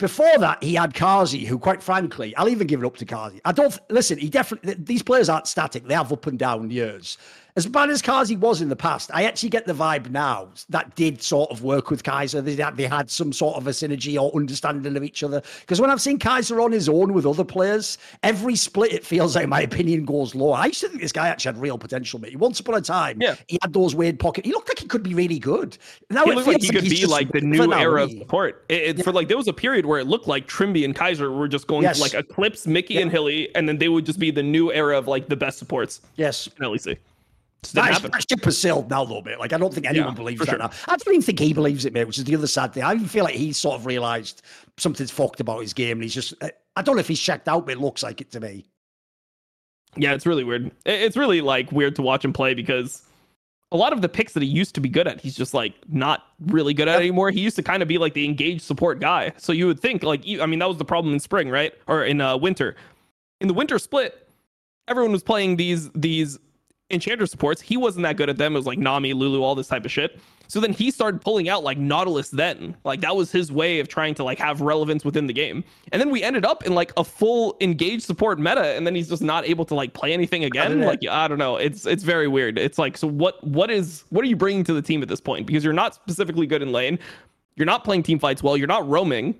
[0.00, 3.38] Before that, he had Carzzy, who, quite frankly, I'll even give it up to Carzzy.
[3.44, 4.16] I don't listen.
[4.16, 7.18] He definitely these players aren't static; they have up and down years
[7.56, 10.94] as bad as Carzzy was in the past, I actually get the vibe now that
[10.94, 12.40] did sort of work with Kaiser.
[12.40, 15.42] They had, they had some sort of a synergy or understanding of each other.
[15.60, 19.36] Because when I've seen Kaiser on his own with other players, every split, it feels
[19.36, 20.56] like my opinion goes lower.
[20.56, 22.36] I used to think this guy actually had real potential, mate.
[22.36, 23.34] Once upon a time, yeah.
[23.48, 24.46] he had those weird pockets.
[24.46, 25.76] He looked like he could be really good.
[26.08, 28.64] Now he it feels like he like could be like the new era of support.
[28.68, 29.04] It, it, yeah.
[29.04, 31.66] For like, there was a period where it looked like Trymbi and Kaiser were just
[31.66, 31.96] going yes.
[31.96, 33.02] to like eclipse Mickey yeah.
[33.02, 35.58] and Hilly, and then they would just be the new era of like the best
[35.58, 36.00] supports.
[36.16, 36.46] Yes.
[36.46, 36.98] In LEC.
[37.74, 39.38] That, that ship has sailed now, though, mate.
[39.38, 40.58] Like, I don't think anyone yeah, believes that sure.
[40.58, 40.70] now.
[40.88, 42.82] I don't even think he believes it, mate, which is the other sad thing.
[42.82, 44.42] I even feel like he's sort of realised
[44.78, 45.98] something's fucked about his game.
[45.98, 48.30] And he's just, I don't know if he's checked out, but it looks like it
[48.32, 48.64] to me.
[49.96, 50.72] Yeah, it's really weird.
[50.86, 53.02] It's really, like, weird to watch him play because
[53.72, 55.74] a lot of the picks that he used to be good at, he's just, like,
[55.88, 57.00] not really good at yep.
[57.00, 57.30] anymore.
[57.30, 59.32] He used to kind of be, like, the engaged support guy.
[59.36, 61.74] So you would think, like, I mean, that was the problem in spring, right?
[61.88, 62.76] Or in uh, winter.
[63.42, 64.28] In the winter split,
[64.88, 66.38] everyone was playing these these
[66.90, 68.54] Enchanter supports, he wasn't that good at them.
[68.54, 70.20] It was like Nami, Lulu, all this type of shit.
[70.50, 72.76] So then he started pulling out like Nautilus then.
[72.82, 75.62] Like that was his way of trying to like have relevance within the game.
[75.92, 79.08] And then we ended up in like a full engaged support meta and then he's
[79.08, 80.80] just not able to like play anything again.
[80.80, 81.54] Like I don't know.
[81.54, 82.58] It's it's very weird.
[82.58, 85.20] It's like so what what is what are you bringing to the team at this
[85.20, 85.46] point?
[85.46, 86.98] Because you're not specifically good in lane.
[87.54, 88.56] You're not playing team fights well.
[88.56, 89.36] You're not roaming.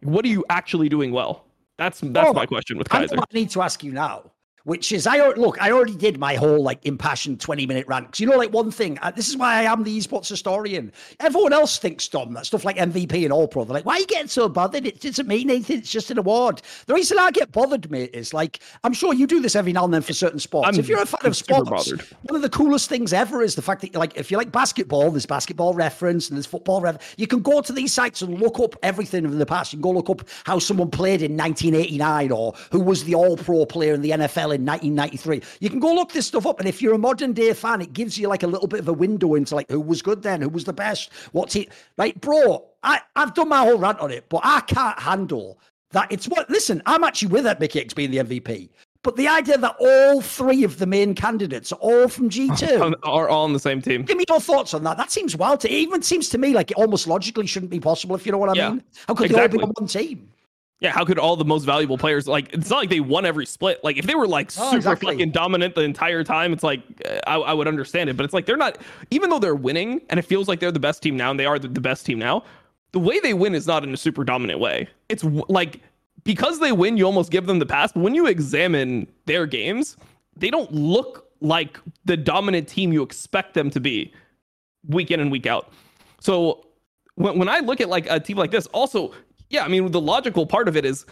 [0.00, 1.44] What are you actually doing well?
[1.76, 3.18] That's that's oh, my question with Kaiser.
[3.18, 4.30] I need to ask you now
[4.64, 8.06] which is I look, I already did my whole like impassioned 20 minute rant.
[8.06, 10.92] Because you know, like one thing, uh, this is why I am the esports historian.
[11.20, 13.64] Everyone else thinks, Dom, that stuff like MVP and All Pro.
[13.64, 14.86] They're like, why are you getting so bothered?
[14.86, 15.78] It doesn't mean anything.
[15.78, 16.62] It's just an award.
[16.86, 19.84] The reason I get bothered, mate, is like, I'm sure you do this every now
[19.84, 20.68] and then for certain sports.
[20.68, 21.90] I'm, if you're a fan I'm of sports,
[22.22, 25.10] one of the coolest things ever is the fact that, like, if you like basketball,
[25.10, 27.14] there's basketball reference and there's football reference.
[27.18, 29.72] You can go to these sites and look up everything in the past.
[29.72, 33.36] You can go look up how someone played in 1989 or who was the All
[33.36, 36.68] Pro player in the NFL in 1993 you can go look this stuff up, and
[36.68, 38.92] if you're a modern day fan, it gives you like a little bit of a
[38.92, 42.64] window into like who was good then, who was the best, what's it like, bro?
[42.82, 45.58] I I've done my whole rant on it, but I can't handle
[45.90, 46.10] that.
[46.10, 46.48] It's what.
[46.50, 48.68] Listen, I'm actually with that Mikyx being the MVP.
[49.02, 53.28] But the idea that all three of the main candidates are all from G2 are
[53.28, 54.02] all on the same team.
[54.02, 54.96] Give me your thoughts on that.
[54.96, 55.60] That seems wild.
[55.60, 58.32] To, it even seems to me like it almost logically shouldn't be possible, if you
[58.32, 58.82] know what I yeah, mean.
[59.06, 59.58] How could exactly.
[59.58, 60.30] they all be on one team?
[60.80, 62.52] Yeah, how could all the most valuable players like?
[62.52, 63.82] It's not like they won every split.
[63.82, 65.12] Like if they were like Oh, super exactly.
[65.14, 68.16] fucking dominant the entire time, it's like uh, I, I would understand it.
[68.16, 68.78] But it's like they're not.
[69.10, 71.46] Even though they're winning, and it feels like they're the best team now, and they
[71.46, 72.42] are the, the best team now.
[72.92, 74.88] The way they win is not in a super dominant way.
[75.08, 75.80] It's like
[76.24, 77.92] because they win, you almost give them the pass.
[77.92, 79.96] But when you examine their games,
[80.36, 84.12] they don't look like the dominant team you expect them to be
[84.88, 85.72] week in and week out.
[86.20, 86.66] So
[87.16, 89.12] when, when I look at like a team like this, also,
[89.50, 91.06] yeah, I mean, the logical part of it is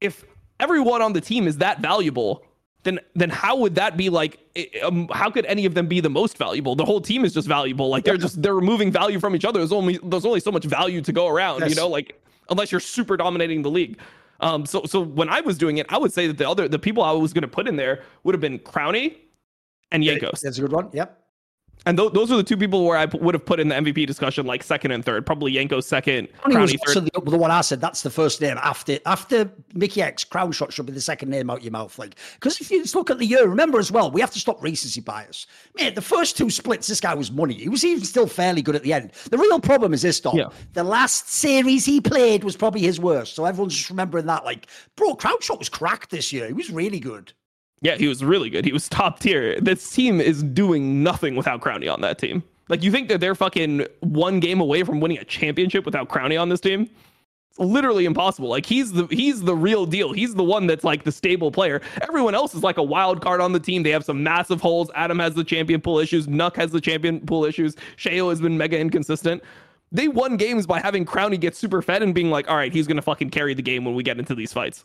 [0.00, 0.24] if
[0.60, 2.44] everyone on the team is that valuable,
[2.84, 4.38] then then how would that be like?
[4.82, 6.74] Um, how could any of them be the most valuable?
[6.74, 7.88] The whole team is just valuable.
[7.88, 9.60] Like they're just they're removing value from each other.
[9.60, 11.68] There's only there's only so much value to go around.
[11.68, 13.98] You know, like unless you're super dominating the league.
[14.40, 16.78] Um, so so when I was doing it, I would say that the other the
[16.78, 19.16] people I was going to put in there would have been Crownie
[19.92, 20.40] and Yankos.
[20.40, 20.90] That's a good one.
[20.92, 21.21] Yep.
[21.86, 23.74] And th- those are the two people where I p- would have put in the
[23.74, 25.26] MVP discussion, like second and third.
[25.26, 27.10] Probably Yanko second, Crownie was also third.
[27.12, 27.80] the, the one I said.
[27.80, 30.28] That's the first name after after Mikyx.
[30.28, 32.94] Crown shot should be the second name out your mouth, like because if you just
[32.94, 35.46] look at the year, remember as well, we have to stop recency bias.
[35.74, 37.54] Mate, the first two splits, this guy was money.
[37.54, 39.12] He was even still fairly good at the end.
[39.30, 40.36] The real problem is this, Dom.
[40.36, 40.50] Yeah.
[40.74, 43.34] The last series he played was probably his worst.
[43.34, 44.44] So everyone's just remembering that.
[44.44, 46.46] Like, bro, Crownshot was cracked this year.
[46.46, 47.32] He was really good.
[47.82, 48.64] Yeah, he was really good.
[48.64, 49.60] He was top tier.
[49.60, 52.42] This team is doing nothing without Crownie on that team.
[52.68, 56.40] Like, you think that they're fucking one game away from winning a championship without Crownie
[56.40, 56.88] on this team?
[57.52, 58.48] It's literally impossible.
[58.48, 60.14] Like he's the he's the real deal.
[60.14, 61.82] He's the one that's like the stable player.
[62.00, 63.82] Everyone else is like a wild card on the team.
[63.82, 64.90] They have some massive holes.
[64.94, 66.26] Adam has the champion pool issues.
[66.26, 67.76] Nuc has the champion pool issues.
[67.98, 69.42] Sheo has been mega inconsistent.
[69.90, 72.86] They won games by having Crownie get super fed and being like, all right, he's
[72.86, 74.82] gonna fucking carry the game when we get into these fights.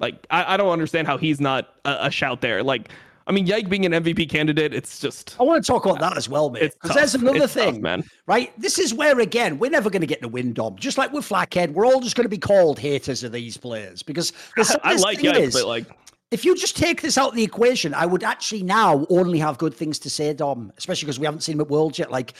[0.00, 2.62] Like I, I don't understand how he's not a, a shout there.
[2.62, 2.90] Like
[3.26, 6.16] I mean, Yike being an MVP candidate, it's just I want to talk about that
[6.16, 6.74] as well, mate.
[6.82, 8.04] Because there's another It's tough, thing, man.
[8.26, 8.52] right?
[8.60, 10.76] This is where again we're never going to get the win, Dom.
[10.76, 14.02] Just like with Flackhead, we're all just going to be called haters of these players
[14.02, 15.86] because the I like Yike, is, but like
[16.30, 19.58] if you just take this out of the equation, I would actually now only have
[19.58, 22.10] good things to say, Dom, especially because we haven't seen him at Worlds yet.
[22.10, 22.34] Like,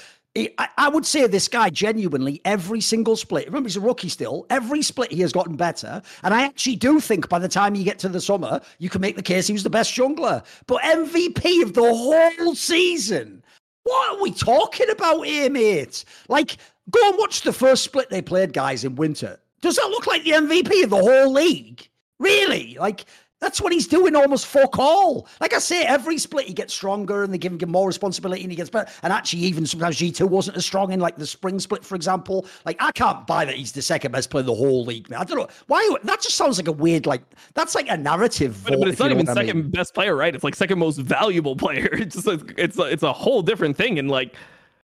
[0.58, 4.82] I, would say this guy genuinely, every single split, remember he's a rookie still, every
[4.82, 6.02] split he has gotten better.
[6.24, 9.00] And I actually do think by the time you get to the summer, you can
[9.00, 10.44] make the case he was the best jungler.
[10.66, 13.44] But MVP of the whole season,
[13.84, 16.04] what are we talking about here, mate?
[16.28, 16.56] Like,
[16.90, 19.38] go and watch the first split they played, guys, in winter.
[19.60, 21.88] Does that look like the MVP of the whole league?
[22.18, 22.76] Really?
[22.80, 23.04] Like,
[23.40, 25.28] that's what he's doing almost fuck all.
[25.40, 28.50] Like I say, every split he gets stronger and they give him more responsibility and
[28.50, 28.90] he gets better.
[29.02, 32.46] And actually, even sometimes G2 wasn't as strong in like the spring split, for example.
[32.64, 35.10] Like, I can't buy that he's the second best player in the whole league.
[35.10, 35.20] Man.
[35.20, 35.48] I don't know.
[35.66, 35.96] Why?
[36.04, 37.22] That just sounds like a weird, like,
[37.54, 38.62] that's like a narrative.
[38.64, 39.48] But, vote, but it's not even what I mean.
[39.48, 40.34] second best player, right?
[40.34, 41.90] It's like second most valuable player.
[41.92, 43.98] It's just like, it's a, it's a whole different thing.
[43.98, 44.34] And like,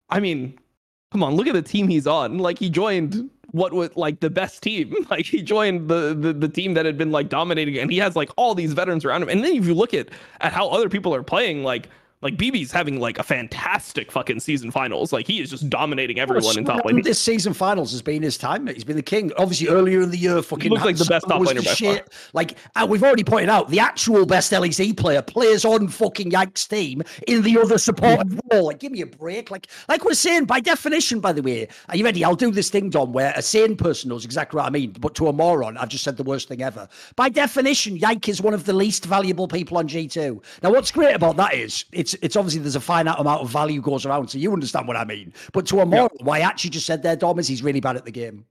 [0.09, 0.59] I mean,
[1.13, 2.39] come on, look at the team he's on.
[2.39, 4.95] Like he joined what was like the best team.
[5.11, 8.15] Like he joined the, the the team that had been like dominating, and he has
[8.15, 9.29] like all these veterans around him.
[9.31, 10.09] And then if you look at
[10.41, 11.89] at how other people are playing, like.
[12.21, 15.13] Like BB's having like a fantastic fucking season finals.
[15.13, 17.03] Like he is just dominating everyone in top lane.
[17.03, 18.65] This season finals has been his time.
[18.65, 18.75] mate.
[18.75, 19.31] He's been the king.
[19.39, 21.75] Obviously, earlier in the year, fucking looks like the best top laner by far.
[21.75, 22.13] shit.
[22.33, 26.67] Like uh, we've already pointed out, the actual best LEC player plays on fucking Yike's
[26.67, 28.67] team in the other supportive role.
[28.67, 29.51] Like, give me a break.
[29.51, 31.21] Like, like we're saying by definition.
[31.21, 32.25] By the way, are you ready?
[32.25, 35.15] I'll do this thing, Dom, where a sane person knows exactly what I mean, but
[35.17, 36.89] to a moron, I've just said the worst thing ever.
[37.15, 40.43] By definition, Yike is one of the least valuable people on G2.
[40.63, 43.81] Now, what's great about that is it's it's obviously there's a finite amount of value
[43.81, 45.33] goes around, so you understand what I mean.
[45.53, 47.97] But to a moron, why I actually just said there, Dom, is he's really bad
[47.97, 48.45] at the game.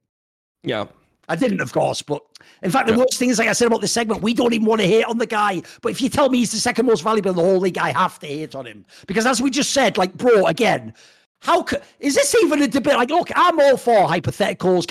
[0.63, 0.86] Yeah.
[1.30, 2.24] I didn't, of course, but
[2.63, 4.65] in fact, the worst thing is, like I said about this segment, we don't even
[4.65, 5.62] want to hate on the guy.
[5.82, 7.91] But if you tell me he's the second most valuable in the whole league, I
[7.91, 10.93] have to hate on him because, as we just said, like, bro, again,
[11.39, 12.96] how could is this even a debate?
[12.96, 14.88] Like, look, I'm all for hypotheticals,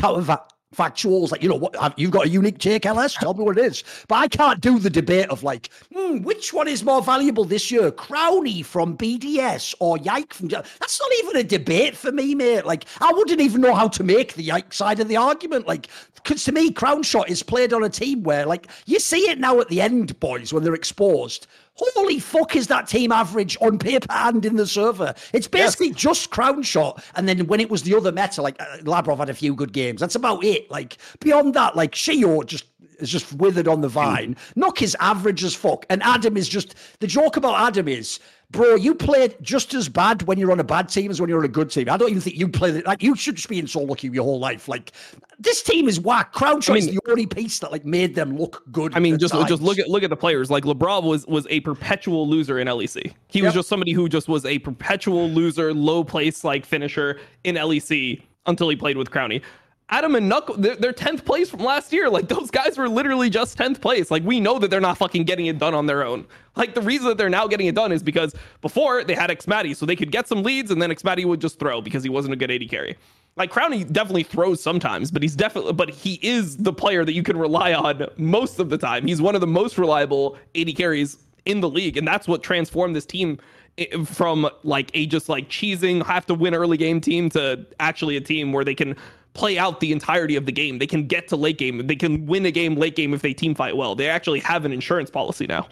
[0.74, 1.30] counterfactuals.
[1.30, 3.14] Like, you know, what you've got a unique take, LS.
[3.14, 3.82] Tell me what it is.
[4.08, 7.70] But I can't do the debate of like, hmm, which one is more valuable this
[7.70, 10.48] year, Crowley from BDS or Yike from?
[10.48, 12.66] That's not even a debate for me, mate.
[12.66, 15.66] Like, I wouldn't even know how to make the Yike side of the argument.
[15.66, 19.38] Like, because to me, Crownshot is played on a team where, like, you see it
[19.38, 21.46] now at the end, boys, when they're exposed.
[21.76, 25.14] Holy fuck, is that team average on paper and in the server?
[25.32, 27.02] It's basically just Crownshot.
[27.14, 29.72] And then when it was the other meta, like uh, Labrov had a few good
[29.72, 30.00] games.
[30.00, 30.70] That's about it.
[30.70, 32.64] Like, beyond that, like, Sheo just
[32.98, 34.36] is just withered on the vine.
[34.56, 35.84] Nuc is average as fuck.
[35.90, 40.22] And Adam is just the joke about Adam is, bro, you played just as bad
[40.22, 41.88] when you're on a bad team as when you're on a good team.
[41.88, 44.08] I don't even think you played it like you should just be in so lucky
[44.08, 44.68] your whole life.
[44.68, 44.92] Like
[45.38, 46.32] this team is whack.
[46.32, 48.94] Crownshot is mean- the only piece that like made them look good.
[48.94, 50.50] I mean, just just look at look at the players.
[50.50, 53.12] Like LeBron was was a perpetual loser in LEC.
[53.28, 57.56] He was just somebody who just was a perpetual loser, low place like finisher in
[57.56, 59.42] LEC until he played with Crownie.
[59.88, 62.10] Adam and Knuckle, they're, they're 10th place from last year.
[62.10, 64.10] Like those guys were literally just 10th place.
[64.10, 66.26] Like we know that they're not fucking getting it done on their own.
[66.56, 69.76] Like the reason that they're now getting it done is because before they had Xmatty,
[69.76, 72.34] so they could get some leads and then Xmatty would just throw because he wasn't
[72.34, 72.96] a good AD carry.
[73.36, 77.22] Like Crownie definitely throws sometimes, but he's definitely, but he is the player that you
[77.22, 79.06] can rely on most of the time.
[79.06, 82.96] He's one of the most reliable AD carries in the league, and that's what transformed
[82.96, 83.38] this team
[83.76, 88.16] eh, from like a just like cheesing, have to win early game team to actually
[88.16, 88.96] a team where they can
[89.36, 90.78] play out the entirety of the game.
[90.78, 91.86] They can get to late game.
[91.86, 93.94] They can win a game late game if they team fight well.
[93.94, 95.68] They actually have an insurance policy now.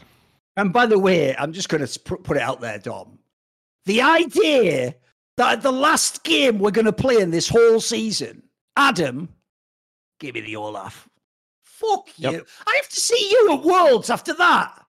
[0.57, 3.19] And by the way, I'm just going to put it out there, Dom.
[3.87, 4.95] The idea
[5.37, 8.43] that the last game we're going to play in this whole season,
[8.77, 9.29] Adam,
[10.21, 11.09] give me the Olaf.
[11.65, 12.31] Fuck you.
[12.31, 12.47] Yep.
[12.67, 14.84] I have to see you at Worlds after that.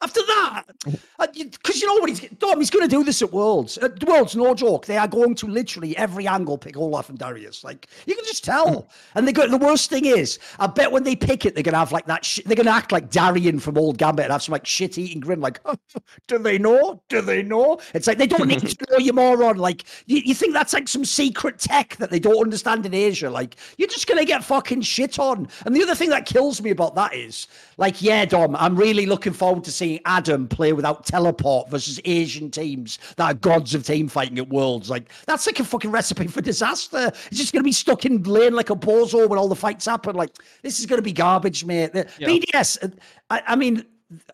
[0.00, 1.26] After that, because uh,
[1.74, 3.78] you know what he's Dom, he's going to do this at Worlds.
[3.78, 4.86] At Worlds, no joke.
[4.86, 7.64] They are going to literally every angle pick Olaf and Darius.
[7.64, 8.82] Like you can just tell.
[8.82, 9.18] Hmm.
[9.18, 9.48] and they go.
[9.48, 12.06] The worst thing is, I bet when they pick it, they're going to have like
[12.06, 12.24] that.
[12.24, 14.98] Sh- they're going to act like Darien from Old Gambit and have some like shit
[14.98, 15.40] eating grin.
[15.40, 15.74] Like, oh,
[16.28, 17.02] do they know?
[17.08, 17.80] Do they know?
[17.92, 19.56] It's like they don't need to know you moron.
[19.58, 23.30] Like you, you think that's like some secret tech that they don't understand in Asia.
[23.30, 25.48] Like you're just going to get fucking shit on.
[25.66, 29.06] And the other thing that kills me about that is, like, yeah, Dom, I'm really
[29.06, 33.74] looking forward to seeing seeing Adam play without teleport versus Asian teams that are gods
[33.74, 34.90] of team fighting at Worlds.
[34.90, 37.10] Like that's like a fucking recipe for disaster.
[37.26, 40.14] It's just gonna be stuck in lane like a bozo when all the fights happen.
[40.14, 40.30] Like
[40.62, 41.92] this is gonna be garbage, mate.
[41.92, 42.28] The, yeah.
[42.28, 42.98] BDS.
[43.30, 43.84] I, I mean.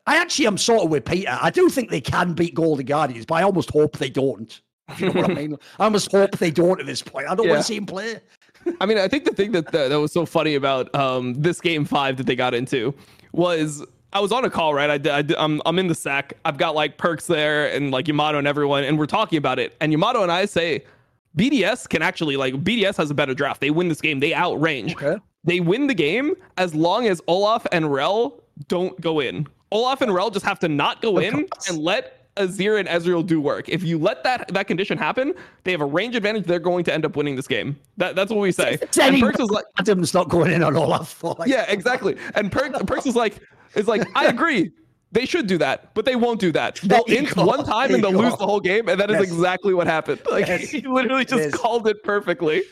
[0.07, 1.37] I actually am sort of with Peter.
[1.43, 4.61] I do think they can beat Golden Guardians, but I almost hope they don't.
[4.99, 5.57] You know what I mean?
[5.81, 7.27] I almost hope they don't at this point.
[7.27, 7.55] I don't yeah.
[7.55, 8.21] want to see him play.
[8.81, 11.61] I mean, I think the thing that, that, that was so funny about um, this
[11.61, 12.95] game five that they got into
[13.33, 15.07] was I was on a call, right?
[15.07, 16.35] I, I, I'm, I'm in the SAC.
[16.44, 19.77] I've got like Perkz there and like Yamato and everyone, and we're talking about it.
[19.81, 20.85] And Yamato and I say,
[21.37, 23.61] BDS can actually like BDS has a better draft.
[23.61, 24.20] They win this game.
[24.20, 24.92] They outrange.
[24.92, 25.20] Okay.
[25.42, 29.48] They win the game as long as Olaf and Rell don't go in.
[29.72, 33.40] Olaf and Rell just have to not go in and let Azir and Ezreal do
[33.40, 33.68] work.
[33.68, 36.44] If you let that that condition happen, they have a range advantage.
[36.44, 37.77] They're going to end up winning this game.
[37.96, 38.79] That, that's what we say.
[38.81, 41.22] And Perkz is like, Adam's not going in on Olaf.
[41.24, 42.16] Like, yeah, exactly.
[42.37, 43.40] And Perk, Perkz is like,
[43.75, 44.73] it's like I agree.
[45.15, 46.75] They should do that, but they won't do that.
[46.83, 49.23] They'll int one time and they'll lose the whole game, and that is yes.
[49.23, 50.21] exactly what happened.
[50.35, 50.69] Like yes.
[50.69, 52.65] he literally just called it perfectly.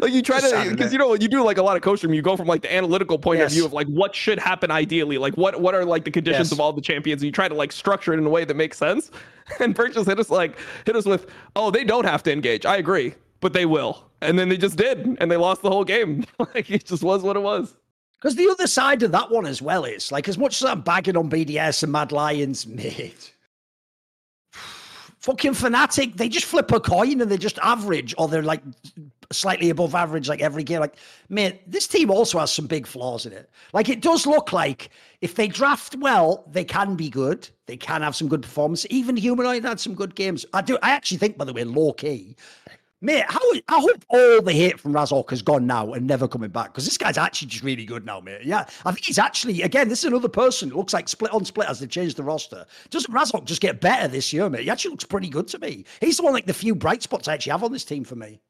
[0.00, 2.12] Like you try to, because you know you do like a lot of coaching.
[2.12, 3.52] You go from like the analytical point yes.
[3.52, 6.50] of view of like what should happen ideally, like what what are like the conditions
[6.50, 8.54] of all the champions, and you try to like structure it in a way that
[8.54, 9.12] makes sense.
[9.60, 12.66] And Perk just hit us like hit us with, oh, they don't have to engage.
[12.66, 15.84] I agree, but they will, and then they just did, and they lost the whole
[15.84, 16.24] game.
[16.54, 17.76] like it just was what it was.
[18.20, 20.80] Because the other side of that one as well is like as much as I'm
[20.80, 23.32] bagging on BDS and Mad Lions, mate.
[25.20, 28.62] Fucking Fnatic, they just flip a coin and they're just average, or they're like
[29.32, 30.78] slightly above average like every game.
[30.78, 30.96] Like,
[31.28, 33.50] mate, this team also has some big flaws in it.
[33.72, 37.48] Like, it does look like if they draft well, they can be good.
[37.66, 38.86] They can have some good performance.
[38.88, 40.46] Even Humanoid had some good games.
[40.52, 40.78] I do.
[40.80, 42.36] I actually think, by the way, low key,
[43.02, 46.48] Mate, how, I hope all the hate from Razork has gone now and never coming
[46.48, 48.42] back because this guy's actually just really good now, mate.
[48.42, 50.70] Yeah, I think he's actually, again, this is another person.
[50.70, 52.64] It looks like split on split as they've changed the roster.
[52.88, 54.62] Doesn't Razork just get better this year, mate?
[54.62, 55.84] He actually looks pretty good to me.
[56.00, 58.16] He's the one, like, the few bright spots I actually have on this team for
[58.16, 58.40] me.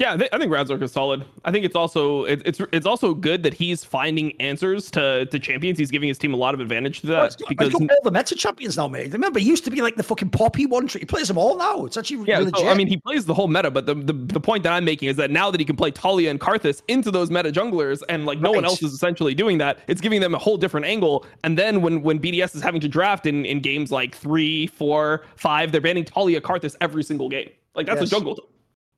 [0.00, 1.24] Yeah, I think Razork is solid.
[1.44, 5.40] I think it's also it, it's it's also good that he's finding answers to to
[5.40, 5.76] champions.
[5.76, 8.76] He's giving his team a lot of advantage to that because all the meta champions
[8.76, 9.12] now, mate.
[9.12, 10.86] Remember, he used to be like the fucking poppy one.
[10.86, 11.00] Tree.
[11.00, 11.84] He plays them all now.
[11.84, 12.38] It's actually yeah.
[12.38, 12.58] Legit.
[12.58, 14.84] So, I mean, he plays the whole meta, but the, the the point that I'm
[14.84, 18.00] making is that now that he can play Taliyah and Karthus into those meta junglers,
[18.08, 18.58] and like no right.
[18.58, 21.26] one else is essentially doing that, it's giving them a whole different angle.
[21.42, 25.24] And then when when BDS is having to draft in in games like three, four,
[25.34, 27.50] five, they're banning Taliyah Karthus every single game.
[27.74, 28.12] Like that's yes.
[28.12, 28.38] a jungle.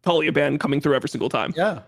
[0.05, 1.53] Taliban coming through every single time.
[1.57, 1.81] Yeah.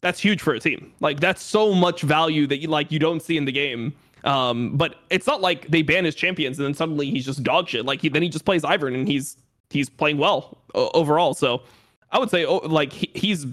[0.00, 0.92] That's huge for a team.
[1.00, 3.92] Like that's so much value that you like you don't see in the game.
[4.24, 7.68] Um, but it's not like they ban his champions and then suddenly he's just dog
[7.68, 7.84] shit.
[7.84, 9.36] Like he, then he just plays Ivern and he's
[9.70, 11.34] he's playing well o- overall.
[11.34, 11.62] So
[12.12, 13.46] I would say oh, like he, he's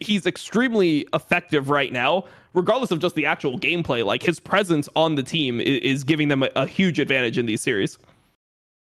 [0.00, 4.04] he's extremely effective right now, regardless of just the actual gameplay.
[4.04, 7.46] Like his presence on the team is, is giving them a, a huge advantage in
[7.46, 7.98] these series.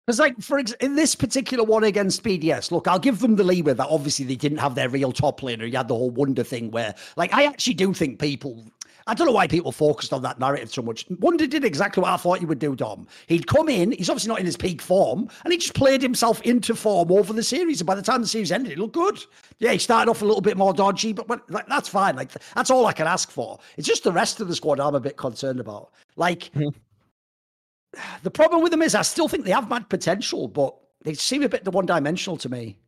[0.07, 3.43] Because, like, for ex- in this particular one against BDS, look, I'll give them the
[3.43, 5.69] leeway that obviously they didn't have their real top laner.
[5.69, 8.65] You had the whole wonder thing where, like, I actually do think people.
[9.09, 11.07] I don't know why people focused on that narrative so much.
[11.21, 13.07] Wonder did exactly what I thought he would do, Dom.
[13.27, 16.41] He'd come in, he's obviously not in his peak form, and he just played himself
[16.43, 17.81] into form over the series.
[17.81, 19.25] And by the time the series ended, it looked good.
[19.59, 22.17] Yeah, he started off a little bit more dodgy, but, but like, that's fine.
[22.17, 23.59] Like, that's all I can ask for.
[23.77, 25.93] It's just the rest of the squad I'm a bit concerned about.
[26.17, 26.77] Like, mm-hmm
[28.23, 31.43] the problem with them is I still think they have mad potential, but they seem
[31.43, 32.79] a bit one dimensional to me.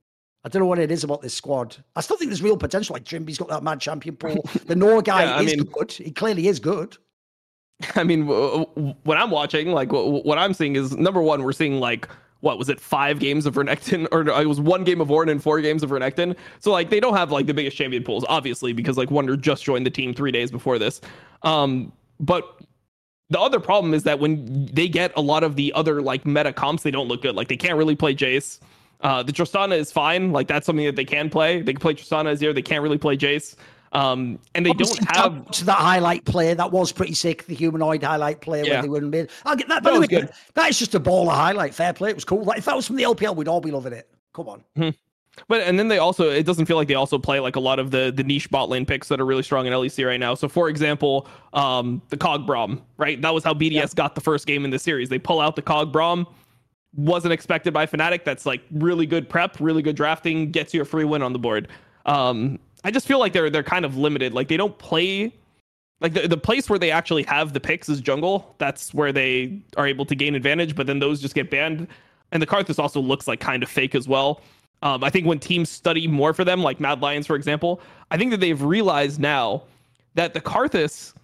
[0.44, 1.76] I don't know what it is about this squad.
[1.96, 2.94] I still think there's real potential.
[2.94, 4.48] Like Trymbi's got that mad champion pool.
[4.66, 5.92] The Noah guy yeah, is mean, good.
[5.92, 6.96] He clearly is good.
[7.94, 12.08] I mean, what I'm watching, like what I'm seeing is number one, we're seeing like
[12.40, 15.42] what was it, five games of Renekton, or it was one game of Ornn and
[15.42, 16.36] four games of Renekton.
[16.60, 19.64] So like they don't have like the biggest champion pools, obviously, because like Wonder just
[19.64, 21.00] joined the team three days before this.
[21.42, 22.60] Um, but
[23.30, 26.52] the other problem is that when they get a lot of the other like meta
[26.52, 27.34] comps, they don't look good.
[27.34, 28.60] Like they can't really play Jace.
[29.00, 30.32] Uh, the Tristana is fine.
[30.32, 31.60] Like that's something that they can play.
[31.60, 32.54] They can play Tristana Azir.
[32.54, 33.54] They can't really play Jace.
[33.92, 37.46] Um, and they don't have to that highlight play that was pretty sick.
[37.46, 38.74] The humanoid highlight play yeah.
[38.74, 39.26] where they wouldn't be.
[39.44, 39.82] I'll get that.
[39.82, 40.30] By that, good.
[40.54, 41.74] that is just a ball of highlight.
[41.74, 42.10] Fair play.
[42.10, 42.44] It was cool.
[42.44, 44.08] Like if that was from the LPL, we'd all be loving it.
[44.34, 44.64] Come on.
[44.76, 44.90] Hmm.
[45.46, 47.78] But and then they also it doesn't feel like they also play like a lot
[47.78, 50.34] of the the niche bot lane picks that are really strong in LEC right now.
[50.34, 53.20] So for example, um the Kog Braum, right?
[53.22, 53.86] That was how BDS yeah.
[53.94, 55.08] got the first game in the series.
[55.08, 56.26] They pull out the Kog Braum.
[56.94, 58.24] Wasn't expected by Fnatic.
[58.24, 61.38] That's like really good prep, really good drafting, gets you a free win on the
[61.38, 61.68] board.
[62.06, 64.34] Um I just feel like they're they're kind of limited.
[64.34, 65.32] Like they don't play
[66.00, 68.54] like the, the place where they actually have the picks is jungle.
[68.58, 71.88] That's where they are able to gain advantage, but then those just get banned.
[72.30, 74.42] And the Karthus also looks like kind of fake as well.
[74.82, 78.16] Um, I think when teams study more for them, like Mad Lions, for example, I
[78.16, 79.64] think that they've realized now
[80.14, 81.14] that the Karthus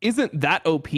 [0.00, 0.88] isn't that OP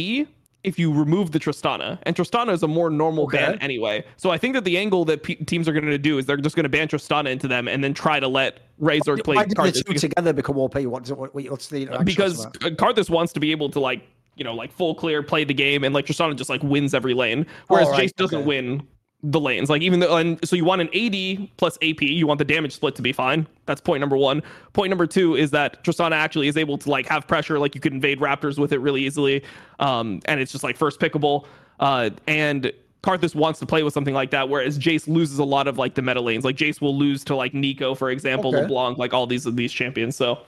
[0.66, 1.98] if you remove the Tristana.
[2.02, 3.38] And Tristana is a more normal okay.
[3.38, 4.04] ban anyway.
[4.16, 6.56] So I think that the angle that teams are going to do is they're just
[6.56, 9.56] going to ban Tristana into them and then try to let Razor play Why did
[9.56, 9.74] Karthus.
[9.74, 10.74] the two together become OP?
[10.74, 14.02] What's, what, what's the because Karthus wants to be able to like
[14.34, 17.14] you know like full clear play the game and like Tristana just like wins every
[17.14, 18.10] lane, whereas oh, right.
[18.10, 18.46] Jace doesn't okay.
[18.46, 18.86] win
[19.22, 19.70] the lanes.
[19.70, 22.74] Like even though, and so you want an AD plus AP, you want the damage
[22.74, 23.46] split to be fine.
[23.66, 24.42] That's point number one.
[24.72, 27.80] Point number two is that Tristana actually is able to like have pressure, like you
[27.80, 29.42] could invade Raptors with it really easily,
[29.80, 31.46] um, and it's just like first pickable.
[31.80, 35.66] Uh, and Karthus wants to play with something like that, whereas Jace loses a lot
[35.68, 36.44] of like the meta lanes.
[36.44, 38.62] Like Jace will lose to like Neeko, for example, okay.
[38.62, 40.16] LeBlanc, like all these of these champions.
[40.16, 40.40] So,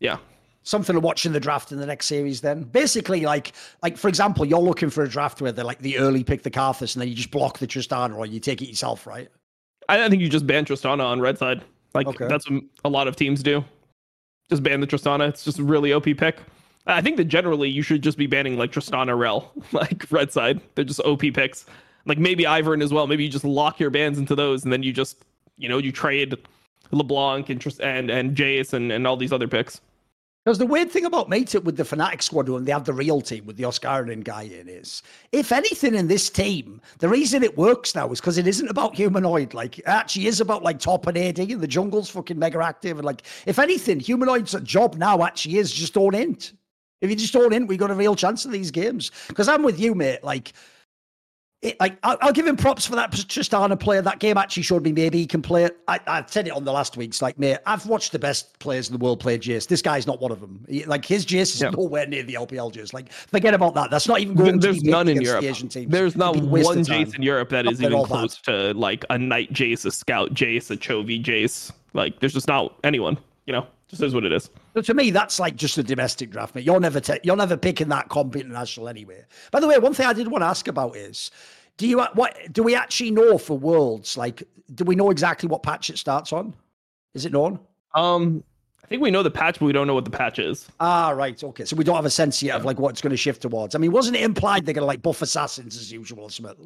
[0.00, 0.18] yeah
[0.64, 2.64] something to watch in the draft in the next series then.
[2.64, 3.52] Basically like
[3.82, 6.50] like for example you're looking for a draft where they're like the early pick the
[6.50, 9.28] Karthus and then you just block the Tristana or you take it yourself right?
[9.88, 11.62] I, think you just ban Tristana on red side.
[11.94, 12.26] Like okay.
[12.26, 13.62] that's what a lot of teams do.
[14.48, 15.28] Just ban the Tristana.
[15.28, 16.38] It's just a really OP pick.
[16.86, 20.60] I think that generally you should just be banning like Tristana Rell like red side.
[20.74, 21.66] They're just OP picks.
[22.06, 23.06] Like maybe Ivern as well.
[23.06, 25.24] Maybe you just lock your bans into those and then you just
[25.58, 26.34] you know you trade
[26.90, 29.82] LeBlanc and and and Jace and, and all these other picks
[30.44, 33.22] because the weird thing about Mate with the Fnatic squad when they have the real
[33.22, 37.56] team with the Oscarinin guy in is, if anything in this team, the reason it
[37.56, 39.54] works now is because it isn't about humanoid.
[39.54, 42.98] Like, it actually is about like top and AD and the jungle's fucking mega active.
[42.98, 46.52] And like, if anything, humanoid's job now actually is just own int.
[47.00, 49.12] If you just don't int, we got a real chance of these games.
[49.28, 50.22] Because I'm with you, mate.
[50.22, 50.52] Like,
[51.64, 54.02] it, like I'll, I'll, give him props for that Tristana player.
[54.02, 55.78] That game actually showed me maybe he can play it.
[55.88, 58.88] I, I said it on the last week's like, mate, I've watched the best players
[58.88, 59.66] in the world play Jace.
[59.66, 60.64] This guy's not one of them.
[60.68, 61.70] He, like his Jace is yeah.
[61.70, 62.92] nowhere near the LPL Jace.
[62.92, 63.90] Like forget about that.
[63.90, 64.60] That's not even going.
[64.60, 65.40] There's none in Europe.
[65.40, 68.72] The There's not one Jace in Europe that is even close that.
[68.72, 71.72] to like a Knight Jace, a Scout Jace, a Chovy Jace.
[71.94, 73.16] Like there's just not anyone.
[73.46, 74.50] You know, just is what it is.
[74.74, 76.64] So to me, that's like just a domestic draft, mate.
[76.64, 79.24] You're never te- you're never picking that comp international anyway.
[79.50, 81.30] By the way, one thing I did want to ask about is
[81.76, 84.16] do you what do we actually know for Worlds?
[84.16, 84.42] Like,
[84.74, 86.54] do we know exactly what patch it starts on?
[87.14, 87.58] Is it known?
[87.94, 88.42] Um,
[88.82, 90.68] I think we know the patch, but we don't know what the patch is.
[90.78, 91.42] Ah, right.
[91.42, 91.64] Okay.
[91.64, 93.74] So we don't have a sense yet of like what it's going to shift towards.
[93.74, 96.58] I mean, wasn't it implied they're going to like buff assassins as usual, Smith?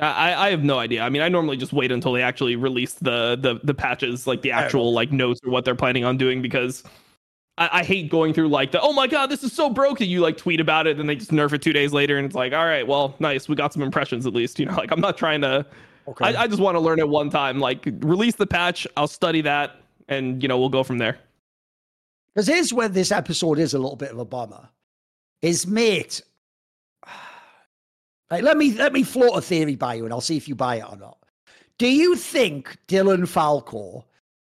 [0.00, 1.02] I, I have no idea.
[1.02, 4.42] I mean, I normally just wait until they actually release the the the patches, like
[4.42, 6.84] the actual like notes or what they're planning on doing, because
[7.56, 10.06] I, I, hate going through like the oh my god this is so broke that
[10.06, 12.36] you like tweet about it and they just nerf it two days later and it's
[12.36, 15.00] like all right well nice we got some impressions at least you know like I'm
[15.00, 15.66] not trying to
[16.06, 16.36] okay.
[16.36, 19.40] I, I just want to learn it one time like release the patch I'll study
[19.40, 21.18] that and you know we'll go from there.
[22.34, 24.68] Because here's where this episode is a little bit of a bummer.
[25.42, 26.22] Is mate.
[28.30, 30.54] Right, let me let me float a theory by you and I'll see if you
[30.54, 31.18] buy it or not.
[31.78, 34.04] Do you think Dylan Falco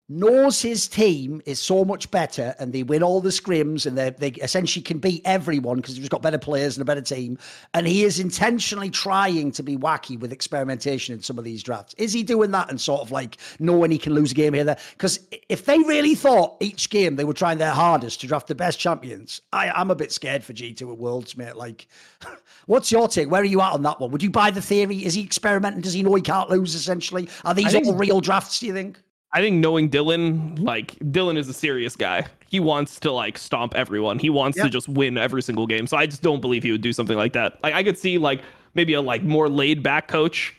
[0.09, 4.11] knows his team is so much better and they win all the scrims and they,
[4.11, 7.39] they essentially can beat everyone because he's got better players and a better team.
[7.75, 11.95] And he is intentionally trying to be wacky with experimentation in some of these drafts.
[11.99, 14.65] Is he doing that and sort of like knowing he can lose a game here?
[14.65, 14.79] There?
[14.93, 18.55] Because if they really thought each game they were trying their hardest to draft the
[18.55, 21.57] best champions, I, I'm a bit scared for G2 at Worlds, mate.
[21.57, 21.87] Like,
[22.67, 23.31] what's your take?
[23.31, 24.11] Where are you at on that one?
[24.13, 25.05] Would you buy the theory?
[25.05, 25.83] Is he experimenting?
[25.83, 27.29] Does he know he can't lose essentially?
[27.45, 28.99] Are these all real drafts, do you think?
[29.33, 32.26] I think knowing Dylan, like Dylan is a serious guy.
[32.49, 34.18] He wants to like stomp everyone.
[34.18, 35.87] He wants to just win every single game.
[35.87, 37.62] So I just don't believe he would do something like that.
[37.62, 38.41] Like I could see like
[38.74, 40.57] maybe a like more laid back coach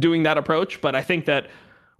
[0.00, 1.48] doing that approach, but I think that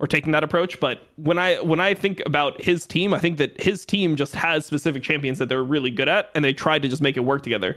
[0.03, 0.81] or taking that approach.
[0.81, 4.35] But when I when I think about his team, I think that his team just
[4.35, 7.21] has specific champions that they're really good at, and they tried to just make it
[7.21, 7.77] work together.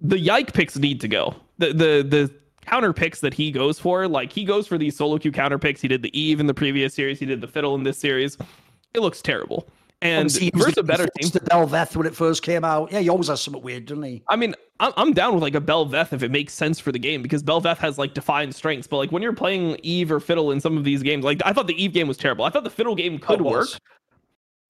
[0.00, 1.36] The Yike picks need to go.
[1.58, 2.34] The the the
[2.66, 5.80] counter picks that he goes for, like he goes for these solo queue counter picks.
[5.80, 7.18] He did the Eve in the previous series.
[7.18, 8.36] He did the Fiddle in this series.
[8.94, 9.68] It looks terrible.
[10.02, 12.92] And versus a better team, to Bel'Veth when it first came out.
[12.92, 14.22] Yeah, he always has something weird, doesn't he?
[14.28, 16.98] I mean, I'm, I'm down with like a Bel'Veth if it makes sense for the
[16.98, 18.86] game because Bel'Veth has like defined strengths.
[18.86, 21.52] But like when you're playing Eve or Fiddle in some of these games, like I
[21.52, 22.44] thought the Eve game was terrible.
[22.44, 23.68] I thought the Fiddle game could work,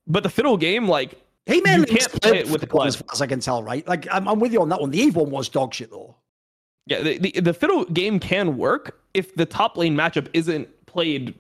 [0.07, 3.07] but the Fiddle game, like Hey man, you can't play it with the as far
[3.13, 3.87] as I can tell, right?
[3.87, 4.91] Like I'm, I'm with you on that one.
[4.91, 6.17] The Eve one was dog shit though.
[6.87, 11.35] Yeah, the, the, the fiddle game can work if the top lane matchup isn't played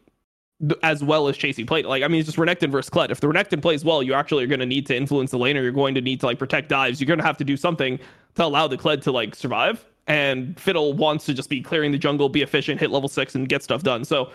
[0.82, 1.84] as well as Chasy played.
[1.84, 3.11] Like, I mean, it's just Renekton versus Kled.
[3.11, 5.57] If the Renekton plays well, you actually are going to need to influence the lane,
[5.57, 7.01] or you're going to need to like protect dives.
[7.01, 7.99] You're going to have to do something
[8.36, 9.84] to allow the Kled to like survive.
[10.09, 13.49] And Fiddle wants to just be clearing the jungle, be efficient, hit level six, and
[13.49, 14.05] get stuff done.
[14.05, 14.30] So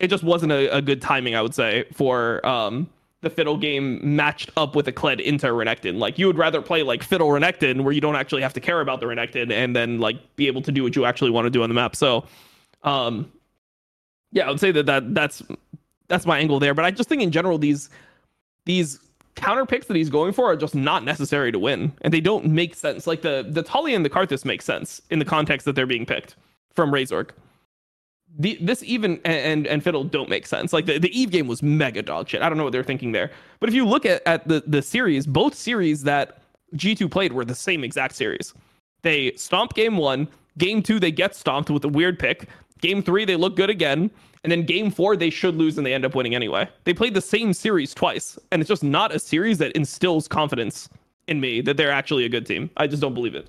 [0.00, 2.88] it just wasn't a, a good timing, I would say, for um,
[3.20, 5.98] the Fiddle game matched up with a Kled into Renekton.
[5.98, 8.80] Like you would rather play like Fiddle Renekton, where you don't actually have to care
[8.80, 11.50] about the Renekton, and then like be able to do what you actually want to
[11.50, 11.96] do on the map.
[11.96, 12.24] So,
[12.84, 13.30] um,
[14.30, 15.42] yeah, I would say that, that that's
[16.06, 16.74] that's my angle there.
[16.74, 17.90] But I just think in general these
[18.66, 19.00] these
[19.34, 22.46] counter picks that he's going for are just not necessary to win, and they don't
[22.46, 23.06] make sense.
[23.06, 26.06] Like the the Taliyah and the Karthus make sense in the context that they're being
[26.06, 26.36] picked
[26.74, 27.30] from Razork.
[28.40, 30.72] The, this even and and fiddle don't make sense.
[30.72, 32.42] Like the, the Eve game was mega dog shit.
[32.42, 33.30] I don't know what they're thinking there.
[33.58, 36.42] But if you look at, at the the series, both series that
[36.76, 38.54] G2 played were the same exact series.
[39.02, 42.48] They stomp game one, game two they get stomped with a weird pick.
[42.80, 44.10] Game three, they look good again.
[44.44, 46.68] And then game four, they should lose and they end up winning anyway.
[46.84, 48.38] They played the same series twice.
[48.52, 50.88] And it's just not a series that instills confidence
[51.26, 52.70] in me that they're actually a good team.
[52.76, 53.48] I just don't believe it.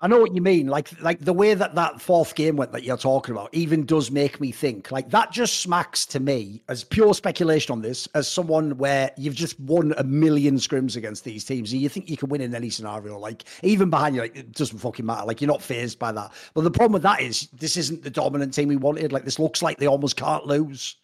[0.00, 0.68] I know what you mean.
[0.68, 4.12] Like, like the way that that fourth game went that you're talking about even does
[4.12, 4.92] make me think.
[4.92, 9.34] Like that just smacks to me as pure speculation on this, as someone where you've
[9.34, 12.54] just won a million scrims against these teams, and you think you can win in
[12.54, 13.18] any scenario.
[13.18, 15.26] Like even behind you, like it doesn't fucking matter.
[15.26, 16.32] Like you're not phased by that.
[16.54, 19.12] But the problem with that is this isn't the dominant team we wanted.
[19.12, 20.94] Like this looks like they almost can't lose.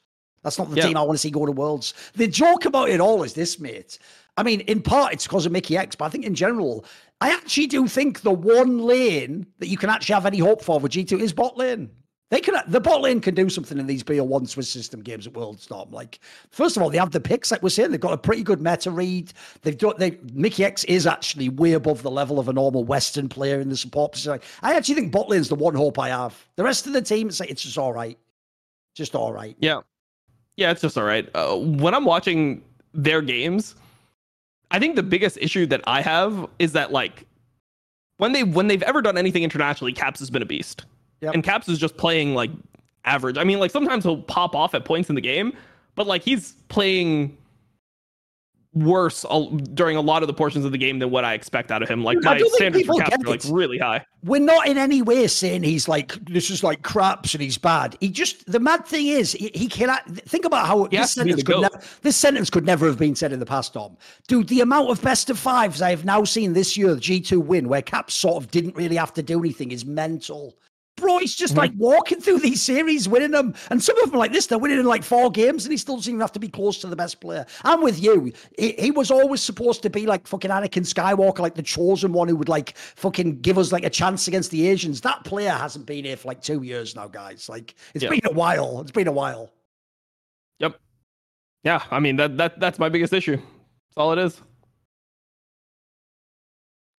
[0.45, 0.86] That's not the yeah.
[0.86, 1.95] team I want to see go to Worlds.
[2.14, 3.99] The joke about it all is this, mate.
[4.36, 6.84] I mean, in part it's because of Mikyx, but I think in general,
[7.24, 10.78] I actually do think the one lane that you can actually have any hope for
[10.78, 11.88] with G2 is bot lane.
[12.30, 15.32] They can the bot lane can do something in these BO1 Swiss system games at
[15.32, 15.90] Worldstorm.
[15.90, 16.20] Like,
[16.50, 18.60] first of all, they have the picks, like we're saying, they've got a pretty good
[18.60, 19.32] meta read.
[19.62, 23.58] They've got they Mikyx is actually way above the level of a normal Western player
[23.58, 24.38] in the support position.
[24.60, 26.46] I actually think bot lane's the one hope I have.
[26.56, 28.18] The rest of the team, it's, it's just all right.
[28.94, 29.56] Just all right.
[29.60, 29.80] Yeah.
[30.56, 31.26] Yeah, it's just all right.
[31.34, 32.62] Uh, when I'm watching
[32.92, 33.76] their games,
[34.70, 37.26] I think the biggest issue that I have is that like
[38.18, 40.84] when they when they've ever done anything internationally, Caps has been a beast,
[41.20, 41.34] yep.
[41.34, 42.50] and Caps is just playing like
[43.04, 43.38] average.
[43.38, 45.52] I mean, like sometimes he'll pop off at points in the game,
[45.94, 47.36] but like he's playing
[48.74, 49.24] worse
[49.72, 51.88] during a lot of the portions of the game than what I expect out of
[51.88, 52.02] him.
[52.02, 54.04] Like my standards for Caps are like really high.
[54.22, 57.96] We're not in any way saying he's like this is like craps and he's bad.
[58.00, 61.60] He just the mad thing is he, he cannot think about how this sentence could
[61.60, 63.74] ne- this sentence could never have been said in the past.
[63.74, 63.96] Tom,
[64.28, 67.20] dude, the amount of best of fives I have now seen this year, the G
[67.20, 70.56] two win where Caps sort of didn't really have to do anything is mental
[71.24, 71.58] he's just mm.
[71.58, 73.54] like walking through these series, winning them.
[73.70, 75.96] And some of them like this, they're winning in like four games, and he still
[75.96, 77.46] doesn't even have to be close to the best player.
[77.62, 78.32] I'm with you.
[78.58, 82.28] He, he, was always supposed to be like fucking Anakin Skywalker, like the chosen one
[82.28, 85.00] who would like fucking give us like a chance against the Asians.
[85.00, 87.48] That player hasn't been here for like two years now, guys.
[87.48, 88.80] Like it's been a while.
[88.82, 89.50] It's been a while.
[90.58, 90.78] Yep.
[91.64, 93.36] Yeah, I mean that that that's my biggest issue.
[93.36, 94.40] That's all it is.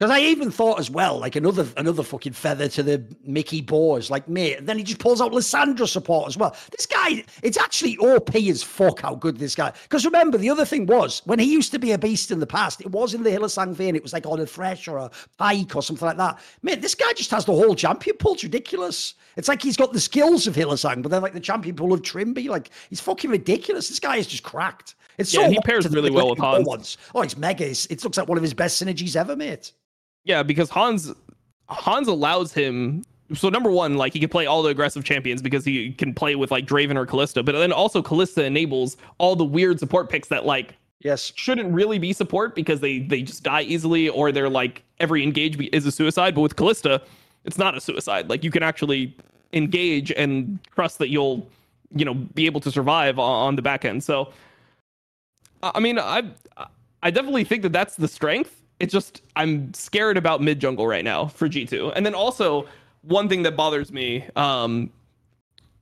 [0.01, 4.11] Because I even thought as well, like another another fucking feather to the Mickey boars,
[4.11, 4.59] like mate.
[4.59, 6.57] And Then he just pulls out Lissandra support as well.
[6.76, 9.72] This guy, it's actually OP as fuck how good this guy.
[9.84, 12.47] Because remember, the other thing was when he used to be a beast in the
[12.47, 13.95] past, it was in the Hylissang vein.
[13.95, 16.40] It was like on a fresh or a Pyke or something like that.
[16.62, 18.34] Mate, this guy just has the whole champion pool.
[18.34, 19.14] It's ridiculous.
[19.36, 22.03] It's like he's got the skills of Hylissang, but then like the champion pool of
[22.03, 22.49] Trymbi.
[22.49, 23.88] Like he's fucking ridiculous.
[23.90, 24.97] This guy is just cracked.
[25.18, 26.99] It's yeah, so he pairs really well with Hans.
[27.14, 27.68] Oh, it's mega.
[27.68, 29.72] It's, it looks like one of his best synergies ever, mate.
[30.24, 31.12] Yeah, because Hans
[31.68, 35.64] Hans allows him so number one, like he can play all the aggressive champions because
[35.64, 39.44] he can play with like Draven or Kalista, but then also Kalista enables all the
[39.44, 43.62] weird support picks that like yes shouldn't really be support because they they just die
[43.62, 46.34] easily or they're like every engage is a suicide.
[46.34, 47.00] But with Kalista,
[47.44, 48.28] it's not a suicide.
[48.28, 49.16] Like you can actually
[49.52, 51.48] engage and trust that you'll
[51.94, 54.04] you know be able to survive on the back end.
[54.04, 54.32] So
[55.62, 56.24] I mean, I
[57.02, 61.04] I definitely think that that's the strength it's just I'm scared about mid jungle right
[61.04, 61.92] now for G2.
[61.94, 62.66] And then also
[63.02, 64.90] one thing that bothers me, um,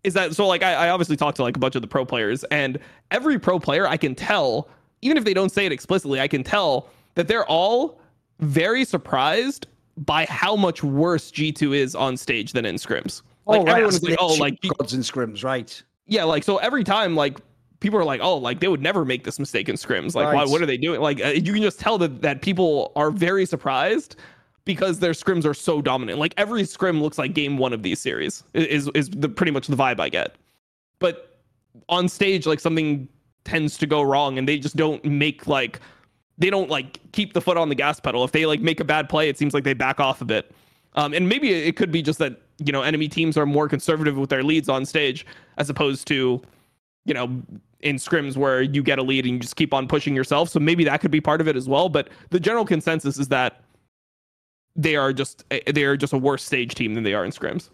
[0.05, 0.47] is that so?
[0.47, 2.79] Like, I, I obviously talked to like a bunch of the pro players, and
[3.11, 4.69] every pro player I can tell,
[5.01, 8.01] even if they don't say it explicitly, I can tell that they're all
[8.41, 13.23] very surprised by how much worse G2 is on stage than in scrims.
[13.47, 13.73] Like oh, right.
[13.73, 15.83] everyone's like, oh, like gods and scrims, right?
[16.07, 17.39] Yeah, like so every time, like
[17.83, 20.15] people are like, oh, like they would never make this mistake in scrims.
[20.15, 20.35] Like, right.
[20.35, 20.45] why?
[20.45, 21.01] What are they doing?
[21.01, 24.17] Like, uh, you can just tell that that people are very surprised
[24.65, 26.19] because their scrims are so dominant.
[26.19, 29.67] Like every scrim looks like game one of these series is is the pretty much
[29.67, 30.37] the vibe I get.
[30.99, 31.41] But
[31.89, 33.09] on stage, like something
[33.45, 35.81] tends to go wrong, and they just don't make like
[36.39, 38.25] they don't like keep the foot on the gas pedal.
[38.25, 40.55] If they like make a bad play, it seems like they back off a bit.
[40.95, 44.17] Um, and maybe it could be just that you know enemy teams are more conservative
[44.17, 45.27] with their leads on stage
[45.57, 46.41] as opposed to
[47.05, 47.43] you know
[47.83, 50.49] in scrims where you get a lead and you just keep on pushing yourself.
[50.49, 51.89] So maybe that could be part of it as well.
[51.89, 53.63] But the general consensus is that
[54.75, 57.31] they are just eh, they are just a worse stage team than they are in
[57.31, 57.69] scrims.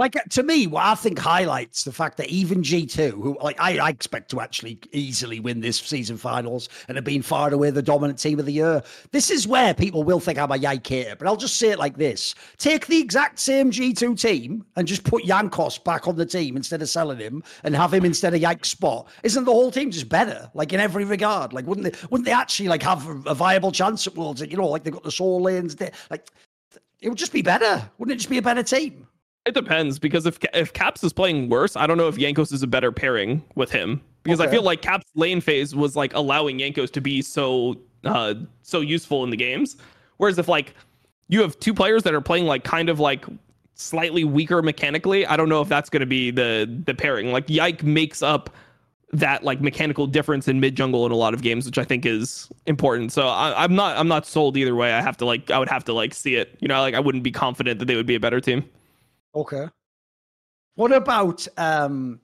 [0.00, 3.38] Like uh, to me, what I think highlights the fact that even G two, who
[3.42, 7.48] like I, I, expect to actually easily win this season finals and have been far
[7.48, 8.82] and away the dominant team of the year.
[9.12, 11.78] This is where people will think I'm a Yike hater, but I'll just say it
[11.78, 16.16] like this: take the exact same G two team and just put Jankos back on
[16.16, 19.06] the team instead of selling him and have him instead of Yike's spot.
[19.22, 20.50] Isn't the whole team just better?
[20.54, 21.52] Like in every regard?
[21.52, 22.06] Like wouldn't they?
[22.08, 24.40] Wouldn't they actually like have a, viable chance at Worlds?
[24.40, 25.78] You know, like they've got the soul lanes.
[26.08, 26.30] Like
[27.02, 27.86] it would just be better.
[27.98, 29.06] Wouldn't it just be a better team?
[29.46, 32.62] It depends because if if Caps is playing worse, I don't know if Jankos is
[32.62, 34.48] a better pairing with him because okay.
[34.48, 38.80] I feel like Caps lane phase was like allowing Jankos to be so uh so
[38.80, 39.76] useful in the games.
[40.18, 40.74] Whereas if like
[41.28, 43.24] you have two players that are playing like kind of like
[43.74, 47.32] slightly weaker mechanically, I don't know if that's going to be the the pairing.
[47.32, 48.50] Like Yike makes up
[49.12, 52.04] that like mechanical difference in mid jungle in a lot of games, which I think
[52.04, 53.12] is important.
[53.12, 54.92] So I, am not I'm not sold either way.
[54.92, 56.56] I have to like I would have to like see it.
[56.60, 58.68] You know, like I wouldn't be confident that they would be a better team.
[59.34, 59.68] Okay.
[60.74, 62.20] What about um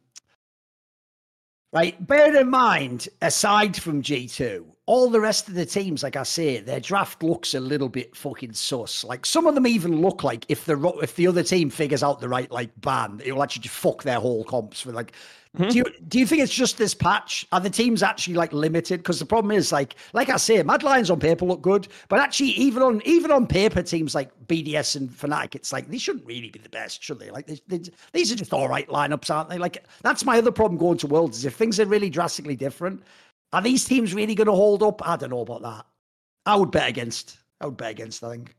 [1.73, 2.05] right?
[2.07, 6.61] Bear in mind, aside from G2, all the rest of the teams, like I say,
[6.61, 9.03] their draft looks a little bit fucking sus.
[9.03, 12.21] Like some of them even look like if the if the other team figures out
[12.21, 15.13] the right like ban, it will actually just fuck their whole comps for like
[15.57, 15.71] Mm-hmm.
[15.71, 17.47] Do you do you think it's just this patch?
[17.51, 18.99] Are the teams actually like limited?
[18.99, 22.21] Because the problem is like like I say, Mad Lions on paper look good, but
[22.21, 26.27] actually even on even on paper, teams like BDS and Fnatic, it's like they shouldn't
[26.27, 27.31] really be the best, should they?
[27.31, 29.57] Like they, they, these are just all right lineups, aren't they?
[29.57, 33.03] Like that's my other problem going to Worlds is if things are really drastically different,
[33.53, 35.07] are these teams really going to hold up?
[35.07, 35.87] I don't know about that.
[36.45, 37.39] I would bet against.
[37.61, 38.23] I would bet against.
[38.23, 38.55] I think.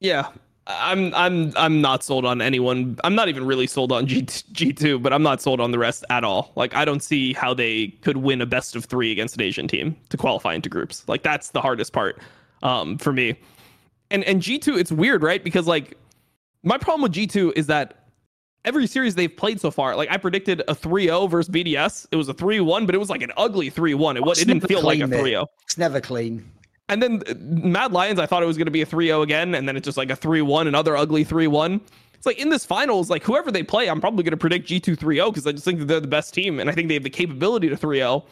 [0.00, 0.28] Yeah,
[0.66, 2.98] I'm I'm I'm not sold on anyone.
[3.04, 6.04] I'm not even really sold on G G2, but I'm not sold on the rest
[6.10, 6.52] at all.
[6.56, 9.66] Like I don't see how they could win a best of 3 against an Asian
[9.66, 11.04] team to qualify into groups.
[11.08, 12.20] Like that's the hardest part
[12.62, 13.38] um for me.
[14.10, 15.42] And and G2 it's weird, right?
[15.42, 15.96] Because like
[16.62, 18.01] my problem with G2 is that
[18.64, 22.06] every series they've played so far, like I predicted a 3-0 versus BDS.
[22.10, 24.16] It was a 3-1, but it was like an ugly 3-1.
[24.16, 25.46] It, it didn't feel like a 3-0.
[25.64, 26.50] It's never clean.
[26.88, 29.22] And then uh, Mad Lions, I thought it was going to be a 3 0
[29.22, 29.54] again.
[29.54, 31.80] And then it's just like a 3 1, another ugly 3 1.
[32.14, 34.98] It's like in this finals, like whoever they play, I'm probably going to predict G2
[34.98, 36.60] 3 0 because I just think that they're the best team.
[36.60, 38.24] And I think they have the capability to 3 0.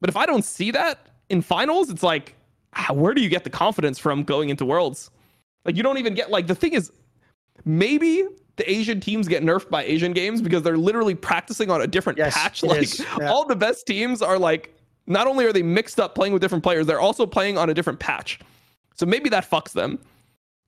[0.00, 2.34] But if I don't see that in finals, it's like,
[2.74, 5.10] ah, where do you get the confidence from going into worlds?
[5.64, 6.92] Like, you don't even get, like, the thing is,
[7.64, 8.26] maybe
[8.56, 12.18] the Asian teams get nerfed by Asian games because they're literally practicing on a different
[12.18, 12.62] yes, patch.
[12.74, 13.30] Like, yeah.
[13.30, 14.74] all the best teams are like,
[15.06, 17.74] not only are they mixed up playing with different players, they're also playing on a
[17.74, 18.38] different patch.
[18.94, 19.98] So maybe that fucks them.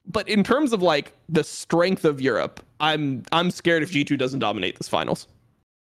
[0.06, 4.38] But in terms of like the strength of Europe, I'm I'm scared if G2 doesn't
[4.38, 5.26] dominate this finals.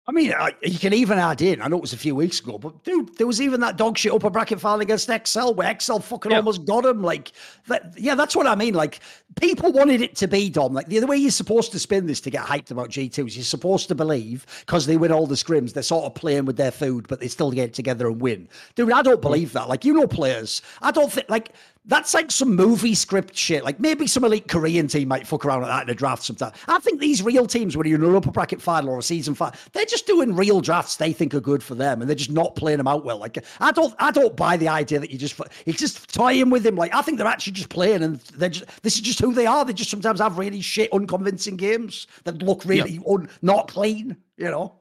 [0.04, 1.62] I mean, you can even add in.
[1.62, 3.96] I know it was a few weeks ago, but dude, there was even that dog
[3.96, 7.02] shit upper bracket final against Excel where Excel fucking almost got him.
[7.02, 7.30] Like,
[7.68, 8.74] that, yeah, that's what I mean.
[8.74, 8.98] Like,
[9.40, 10.72] people wanted it to be Dom.
[10.72, 13.36] Like, the, the way you're supposed to spin this to get hyped about G2 is
[13.36, 16.56] you're supposed to believe because they win all the scrims, they're sort of playing with
[16.56, 18.48] their food, but they still get together and win.
[18.74, 19.68] Dude, I don't believe that.
[19.68, 21.52] Like, you know, players, I don't think like
[21.84, 23.64] that's like some movie script shit.
[23.64, 26.52] Like maybe some elite Korean team might fuck around at that in a draft sometime.
[26.68, 29.34] I think these real teams, when you're in an upper bracket final or a season
[29.34, 32.30] five, they're just doing real drafts they think are good for them, and they're just
[32.30, 33.18] not playing them out well.
[33.18, 36.62] Like I don't, I don't buy the idea that you just you just toying with
[36.62, 36.76] them.
[36.76, 39.46] Like I think they're actually just playing, and they're just this is just who they
[39.46, 39.64] are.
[39.64, 44.16] They just sometimes have really shit, unconvincing games that look really un, not clean.
[44.36, 44.74] You know.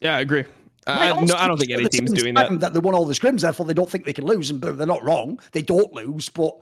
[0.00, 0.44] Yeah, I agree.
[0.86, 2.60] Uh, I, no, I don't think any team's doing that.
[2.60, 4.86] That they won all the scrims, therefore they don't think they can lose, and they're
[4.86, 5.40] not wrong.
[5.52, 6.54] They don't lose, but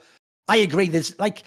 [0.48, 0.88] I agree.
[0.88, 1.42] There's like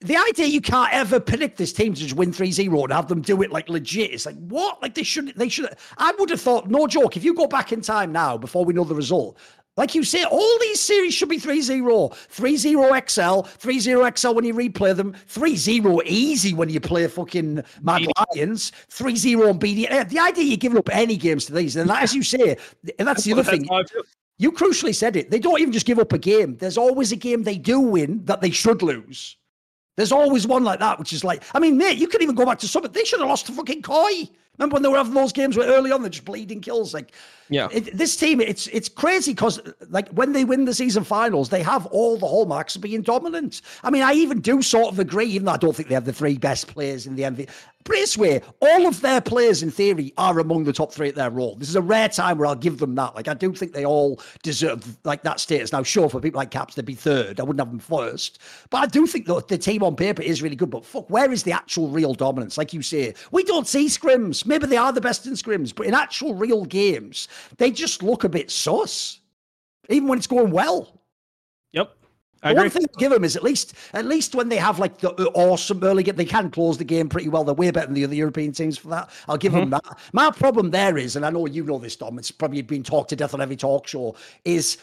[0.00, 3.22] the idea you can't ever predict this team to just win 3-0 and have them
[3.22, 4.12] do it like legit.
[4.12, 4.82] It's like what?
[4.82, 5.34] Like they should.
[5.36, 5.68] They should.
[5.98, 7.16] I would have thought, no joke.
[7.16, 9.38] If you go back in time now, before we know the result,
[9.76, 12.08] Like you say, all these series should be 3 0.
[12.08, 16.80] 3 0 XL, 3 0 XL when you replay them, 3 0 easy when you
[16.80, 18.08] play fucking Mad BD.
[18.34, 20.08] Lions, 3 0 on BD.
[20.08, 22.56] The idea you're giving up any games to these, and as you say,
[22.98, 23.66] and that's the other thing.
[23.68, 24.02] how I feel.
[24.38, 25.30] You crucially said it.
[25.30, 26.56] They don't even just give up a game.
[26.56, 29.36] There's always a game they do win that they should lose.
[29.96, 32.44] There's always one like that, which is like, I mean, mate, you can even go
[32.44, 32.92] back to Summit.
[32.92, 34.28] They should have lost to fucking Koi.
[34.58, 36.94] Remember when they were having those games where early on they're just bleeding kills?
[36.94, 37.12] Like,
[37.48, 37.68] Yeah.
[37.72, 41.62] it, this team, it's it's crazy because like when they win the season finals, they
[41.62, 43.62] have all the hallmarks of being dominant.
[43.84, 46.04] I mean, I even do sort of agree, even though I don't think they have
[46.06, 47.48] the three best players in the MVP.
[47.84, 51.30] This way, all of their players in theory are among the top three at their
[51.30, 51.54] role.
[51.54, 53.14] This is a rare time where I'll give them that.
[53.14, 55.70] Like I do think they all deserve like that status.
[55.70, 57.38] Now, sure, for people like Caps, they'd be third.
[57.38, 58.40] I wouldn't have them first.
[58.70, 60.68] But I do think that the team on paper is really good.
[60.70, 62.58] But fuck, where is the actual real dominance?
[62.58, 64.44] Like you say, we don't see scrims.
[64.46, 67.28] Maybe they are the best in scrims, but in actual real games,
[67.58, 69.20] they just look a bit sus.
[69.88, 71.00] Even when it's going well.
[71.72, 71.96] Yep.
[72.42, 72.62] I agree.
[72.62, 75.10] one thing I give them is at least at least when they have like the
[75.10, 77.44] uh, awesome early game, they can close the game pretty well.
[77.44, 79.10] They're way better than the other European teams for that.
[79.28, 79.98] I'll give them that.
[80.12, 82.18] My problem there is, and I know you know this, Dom.
[82.18, 84.16] It's probably been talked to death on every talk show.
[84.44, 84.78] Is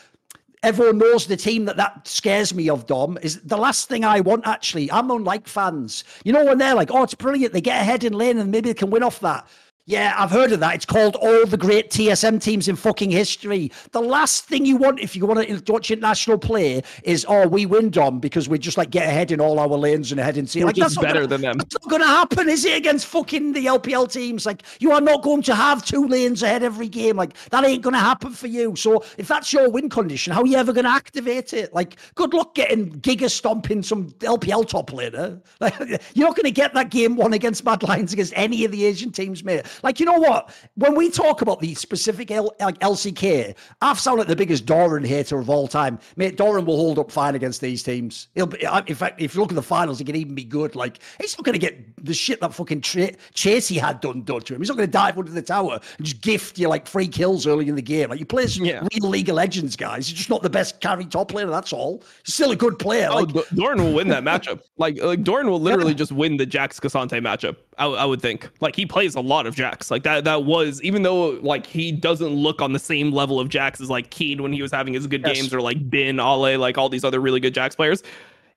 [0.64, 4.22] everyone knows the team that that scares me of Dom is the last thing I
[4.22, 4.48] want.
[4.48, 6.04] Actually, I'm unlike fans.
[6.24, 7.54] You know when they're like, "Oh, it's brilliant.
[7.54, 9.46] They get ahead in lane and maybe they can win off that."
[9.86, 10.76] Yeah, I've heard of that.
[10.76, 13.70] It's called all the great TSM teams in fucking history.
[13.92, 17.66] The last thing you want if you want to watch international play is, oh, we
[17.66, 20.48] win, Dom, because we just like get ahead in all our lanes and ahead in.
[20.56, 21.58] We're Like, not better gonna- than them.
[21.60, 22.78] It's not going to happen, is it?
[22.78, 26.64] Against fucking the LPL teams, like you are not going to have two lanes ahead
[26.64, 27.18] every game.
[27.18, 28.78] Like that ain't going to happen for you.
[28.78, 31.74] So if that's your win condition, how are you ever going to activate it?
[31.74, 35.42] Like, good luck getting Giga stomping some LPL top laner.
[35.60, 35.78] Like,
[36.14, 38.86] you're not going to get that game one against Mad Lions against any of the
[38.86, 39.66] Asian teams, mate.
[39.82, 40.54] Like, you know what?
[40.76, 45.04] When we talk about the specific L- like LCK, I've sounded like the biggest Doran
[45.04, 46.38] hater of all time, mate.
[46.38, 48.28] Doran will hold up fine against these teams.
[48.36, 50.76] He'll be, in fact, if you look at the finals, he can even be good.
[50.76, 54.42] Like, he's not going to get the shit that fucking tra- Chasy had done done
[54.42, 54.62] to him.
[54.62, 57.48] He's not going to dive under the tower and just gift you like free kills
[57.48, 58.10] early in the game.
[58.10, 58.86] Like, you play some Yeah.
[58.94, 60.08] real League of Legends guys.
[60.08, 61.48] He's just not the best carry top player.
[61.48, 62.04] That's all.
[62.26, 63.08] He's still a good player.
[63.12, 64.62] Oh, Like, D- Doran will win that matchup.
[64.78, 67.56] Like, like Doran will literally just win the Jax K'Sante matchup.
[67.78, 68.50] I, I would think.
[68.60, 69.90] Like, he plays a lot of Jax.
[69.92, 70.24] Like that.
[70.24, 73.90] That was even though like he doesn't look on the same level of Jax as
[73.90, 75.36] like Kiin when he was having his good Yes.
[75.38, 78.04] games or like Bin, Ale, like all these other really good Jax players.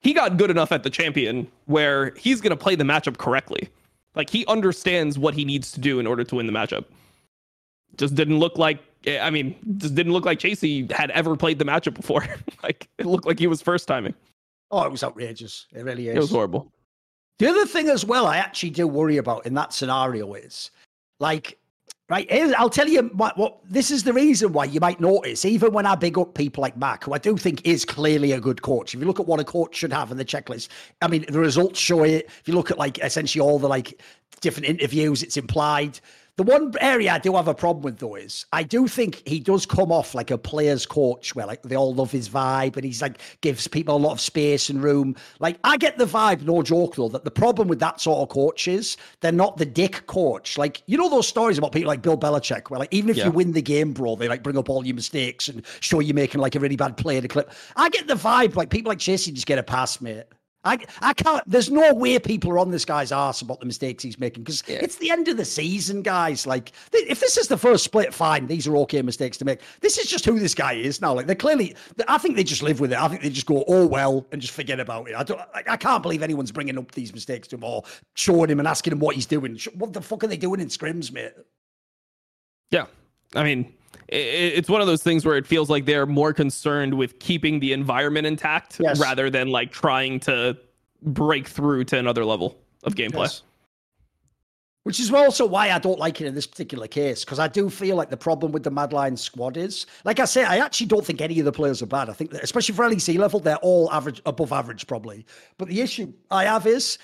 [0.00, 3.68] He got good enough at the champion where he's gonna play the matchup correctly.
[4.14, 6.84] Like he understands what he needs to do in order to win the matchup.
[7.96, 8.78] Just didn't look like.
[9.08, 12.26] I mean, just didn't look like Chasy had ever played the matchup before.
[12.62, 14.14] like it looked like he was first timing.
[14.70, 15.66] oh, it was outrageous.
[15.72, 16.16] It really is.
[16.16, 16.70] It was horrible.
[17.38, 20.70] The other thing as well, I actually do worry about in that scenario is
[21.20, 21.58] like,
[22.08, 22.26] right,
[22.56, 25.84] I'll tell you what, what this is the reason why you might notice, even when
[25.84, 28.94] I big up people like Mac, who I do think is clearly a good coach.
[28.94, 30.68] If you look at what a coach should have in the checklist,
[31.02, 32.26] I mean, the results show it.
[32.26, 34.00] If you look at like essentially all the like
[34.40, 36.00] different interviews, it's implied.
[36.36, 39.40] The one area I do have a problem with though is I do think he
[39.40, 42.84] does come off like a player's coach where like they all love his vibe and
[42.84, 45.16] he's like gives people a lot of space and room.
[45.40, 48.28] Like I get the vibe, no joke though, that the problem with that sort of
[48.28, 50.58] coach is they're not the dick coach.
[50.58, 53.26] Like you know those stories about people like Bill Belichick where like even if Yeah.
[53.26, 56.12] you win the game, bro, they like bring up all your mistakes and show you
[56.12, 57.50] making like a really bad play in a clip.
[57.76, 60.24] I get the vibe like people like Chasy just get a pass, mate.
[60.66, 61.42] I, I can't.
[61.48, 64.62] There's no way people are on this guy's ass about the mistakes he's making because
[64.66, 66.46] it's the end of the season, guys.
[66.46, 68.46] Like, if this is the first split, fine.
[68.46, 69.60] These are okay mistakes to make.
[69.80, 71.14] This is just who this guy is now.
[71.14, 71.76] Like, they're clearly.
[72.08, 73.00] I think they just live with it.
[73.00, 75.14] I think they just go, oh well, and just forget about it.
[75.14, 75.40] I don't.
[75.54, 78.66] I, I can't believe anyone's bringing up these mistakes to him or showing him and
[78.66, 79.58] asking him what he's doing.
[79.74, 81.32] What the fuck are they doing in scrims, mate?
[82.72, 82.86] Yeah.
[83.34, 83.72] I mean,
[84.08, 87.72] it's one of those things where it feels like they're more concerned with keeping the
[87.72, 89.00] environment intact Yes.
[89.00, 90.56] rather than like trying to
[91.02, 93.24] break through to another level of gameplay.
[93.24, 93.42] Yes.
[94.84, 97.68] Which is also why I don't like it in this particular case, because I do
[97.68, 101.04] feel like the problem with the Madline squad is, like I say, I actually don't
[101.04, 102.08] think any of the players are bad.
[102.08, 105.26] I think that, especially for LEC level, they're all average, above average, probably.
[105.58, 106.98] But the issue I have is,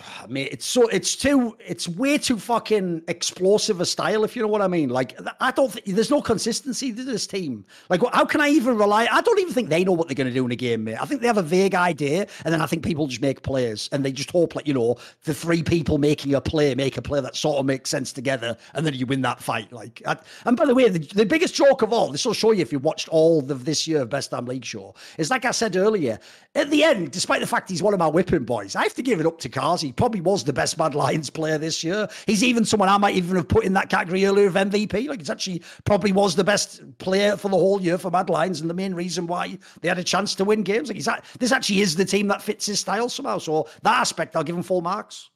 [0.22, 4.42] I mean, it's so it's too it's way too fucking explosive a style, if you
[4.42, 4.88] know what I mean.
[4.88, 7.64] Like I don't think there's no consistency to this team.
[7.88, 9.06] Like how can I even rely?
[9.10, 10.96] I don't even think they know what they're going to do in a game, mate.
[11.00, 13.88] I think they have a vague idea, and then I think people just make plays,
[13.92, 17.02] and they just hope, like you know, the three people making a play make a
[17.02, 19.72] play that sort of makes sense together, and then you win that fight.
[19.72, 22.52] Like, I, and by the way, the, the biggest joke of all, this will show
[22.52, 25.44] you if you watched all of this year of Best Damn League show, is like
[25.44, 26.18] I said earlier.
[26.54, 29.02] At the end, despite the fact he's one of my whipping boys, I have to
[29.02, 32.08] give it up to Carzzy He probably was the best Mad Lions player this year.
[32.26, 35.08] He's even someone I might even have put in that category earlier of MVP.
[35.08, 38.60] Like, it's actually probably was the best player for the whole year for Mad Lions
[38.60, 40.88] and the main reason why they had a chance to win games.
[40.88, 43.38] Like, he's at, this actually is the team that fits his style somehow.
[43.38, 45.30] So, that aspect, I'll give him full marks.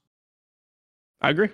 [1.20, 1.51] I agree.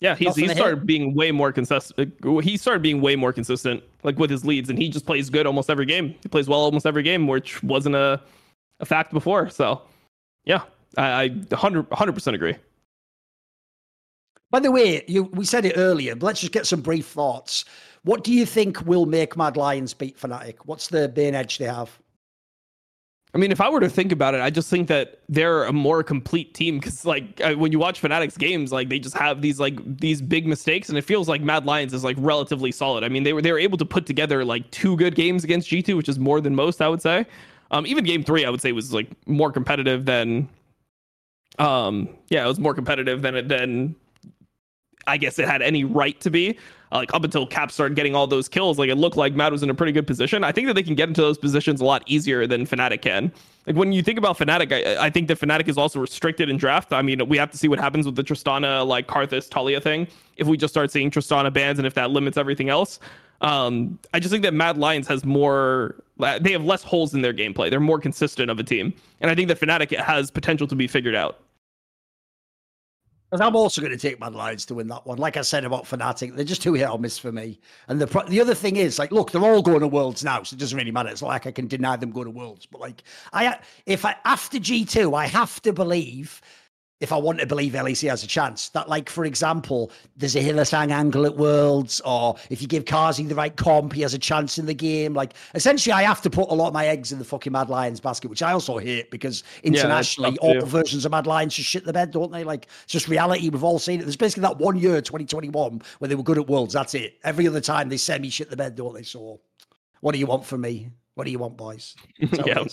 [0.00, 2.14] Yeah, he's he started being way more consistent.
[2.42, 5.44] He started being way more consistent, like with his leads, and he just plays good
[5.44, 6.14] almost every game.
[6.22, 8.20] He plays well almost every game, which wasn't a
[8.80, 9.50] a fact before.
[9.50, 9.82] So,
[10.44, 10.62] yeah,
[10.96, 12.56] I, I 100 percent agree.
[14.50, 17.64] By the way, you we said it earlier, but let's just get some brief thoughts.
[18.04, 20.56] What do you think will make Mad Lions beat Fnatic?
[20.64, 21.98] What's the main edge they have?
[23.34, 25.72] I mean, if I were to think about it, I just think that they're a
[25.72, 29.60] more complete team because, like, when you watch Fnatic's games, like they just have these
[29.60, 33.04] like these big mistakes, and it feels like Mad Lions is like relatively solid.
[33.04, 35.68] I mean, they were they were able to put together like two good games against
[35.68, 37.26] G two, which is more than most, I would say.
[37.70, 40.48] Um, even game three, I would say was like more competitive than,
[41.58, 43.94] um, yeah, it was more competitive than it than
[45.06, 46.58] I guess it had any right to be
[46.92, 49.62] like up until Cap started getting all those kills, like it looked like Mad was
[49.62, 50.44] in a pretty good position.
[50.44, 53.32] I think that they can get into those positions a lot easier than Fnatic can.
[53.66, 56.56] Like when you think about Fnatic, I, I think that Fnatic is also restricted in
[56.56, 56.92] draft.
[56.92, 60.08] I mean, we have to see what happens with the Tristana, like Karthus, Taliyah thing.
[60.36, 63.00] If we just start seeing Tristana bans and if that limits everything else.
[63.40, 65.96] Um, I just think that Mad Lions has more,
[66.40, 67.70] they have less holes in their gameplay.
[67.70, 68.94] They're more consistent of a team.
[69.20, 71.38] And I think that Fnatic has potential to be figured out.
[73.30, 75.18] Because I'm also going to take my Lions to win that one.
[75.18, 77.60] Like I said about Fnatic, they're just too hit or miss for me.
[77.88, 80.54] And the the other thing is, like, look, they're all going to Worlds now, so
[80.54, 81.10] it doesn't really matter.
[81.10, 83.02] It's like I can deny them going to Worlds, but like,
[83.34, 86.40] I if I after G two, I have to believe
[87.00, 88.70] if I want to believe LEC has a chance.
[88.70, 93.28] That, like, for example, there's a Hylissang angle at Worlds, or if you give Carzzy
[93.28, 95.14] the right comp, he has a chance in the game.
[95.14, 97.68] Like, essentially, I have to put a lot of my eggs in the fucking Mad
[97.68, 101.54] Lions basket, which I also hate because internationally, yeah, all the versions of Mad Lions
[101.54, 102.42] just shit the bed, don't they?
[102.42, 103.48] Like, it's just reality.
[103.48, 104.02] We've all seen it.
[104.02, 106.74] There's basically that one year, 2021, where they were good at Worlds.
[106.74, 107.18] That's it.
[107.22, 109.04] Every other time, they semi shit the bed, don't they?
[109.04, 109.40] So,
[110.00, 110.90] what do you want from me?
[111.14, 111.94] What do you want, boys?
[112.18, 112.64] yeah.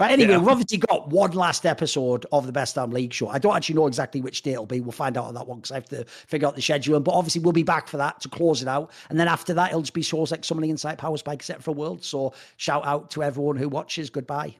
[0.00, 0.38] But anyway, yeah.
[0.38, 3.28] we've obviously got one last episode of the Best Damn League show.
[3.28, 4.80] I don't actually know exactly which day it'll be.
[4.80, 6.98] We'll find out on that one because I have to figure out the schedule.
[7.00, 8.92] But obviously, we'll be back for that to close it out.
[9.10, 11.74] And then after that, it'll just be shows like Summoning Insight Power Spike, Except for
[11.74, 12.02] World.
[12.02, 14.08] So shout out to everyone who watches.
[14.08, 14.56] Goodbye.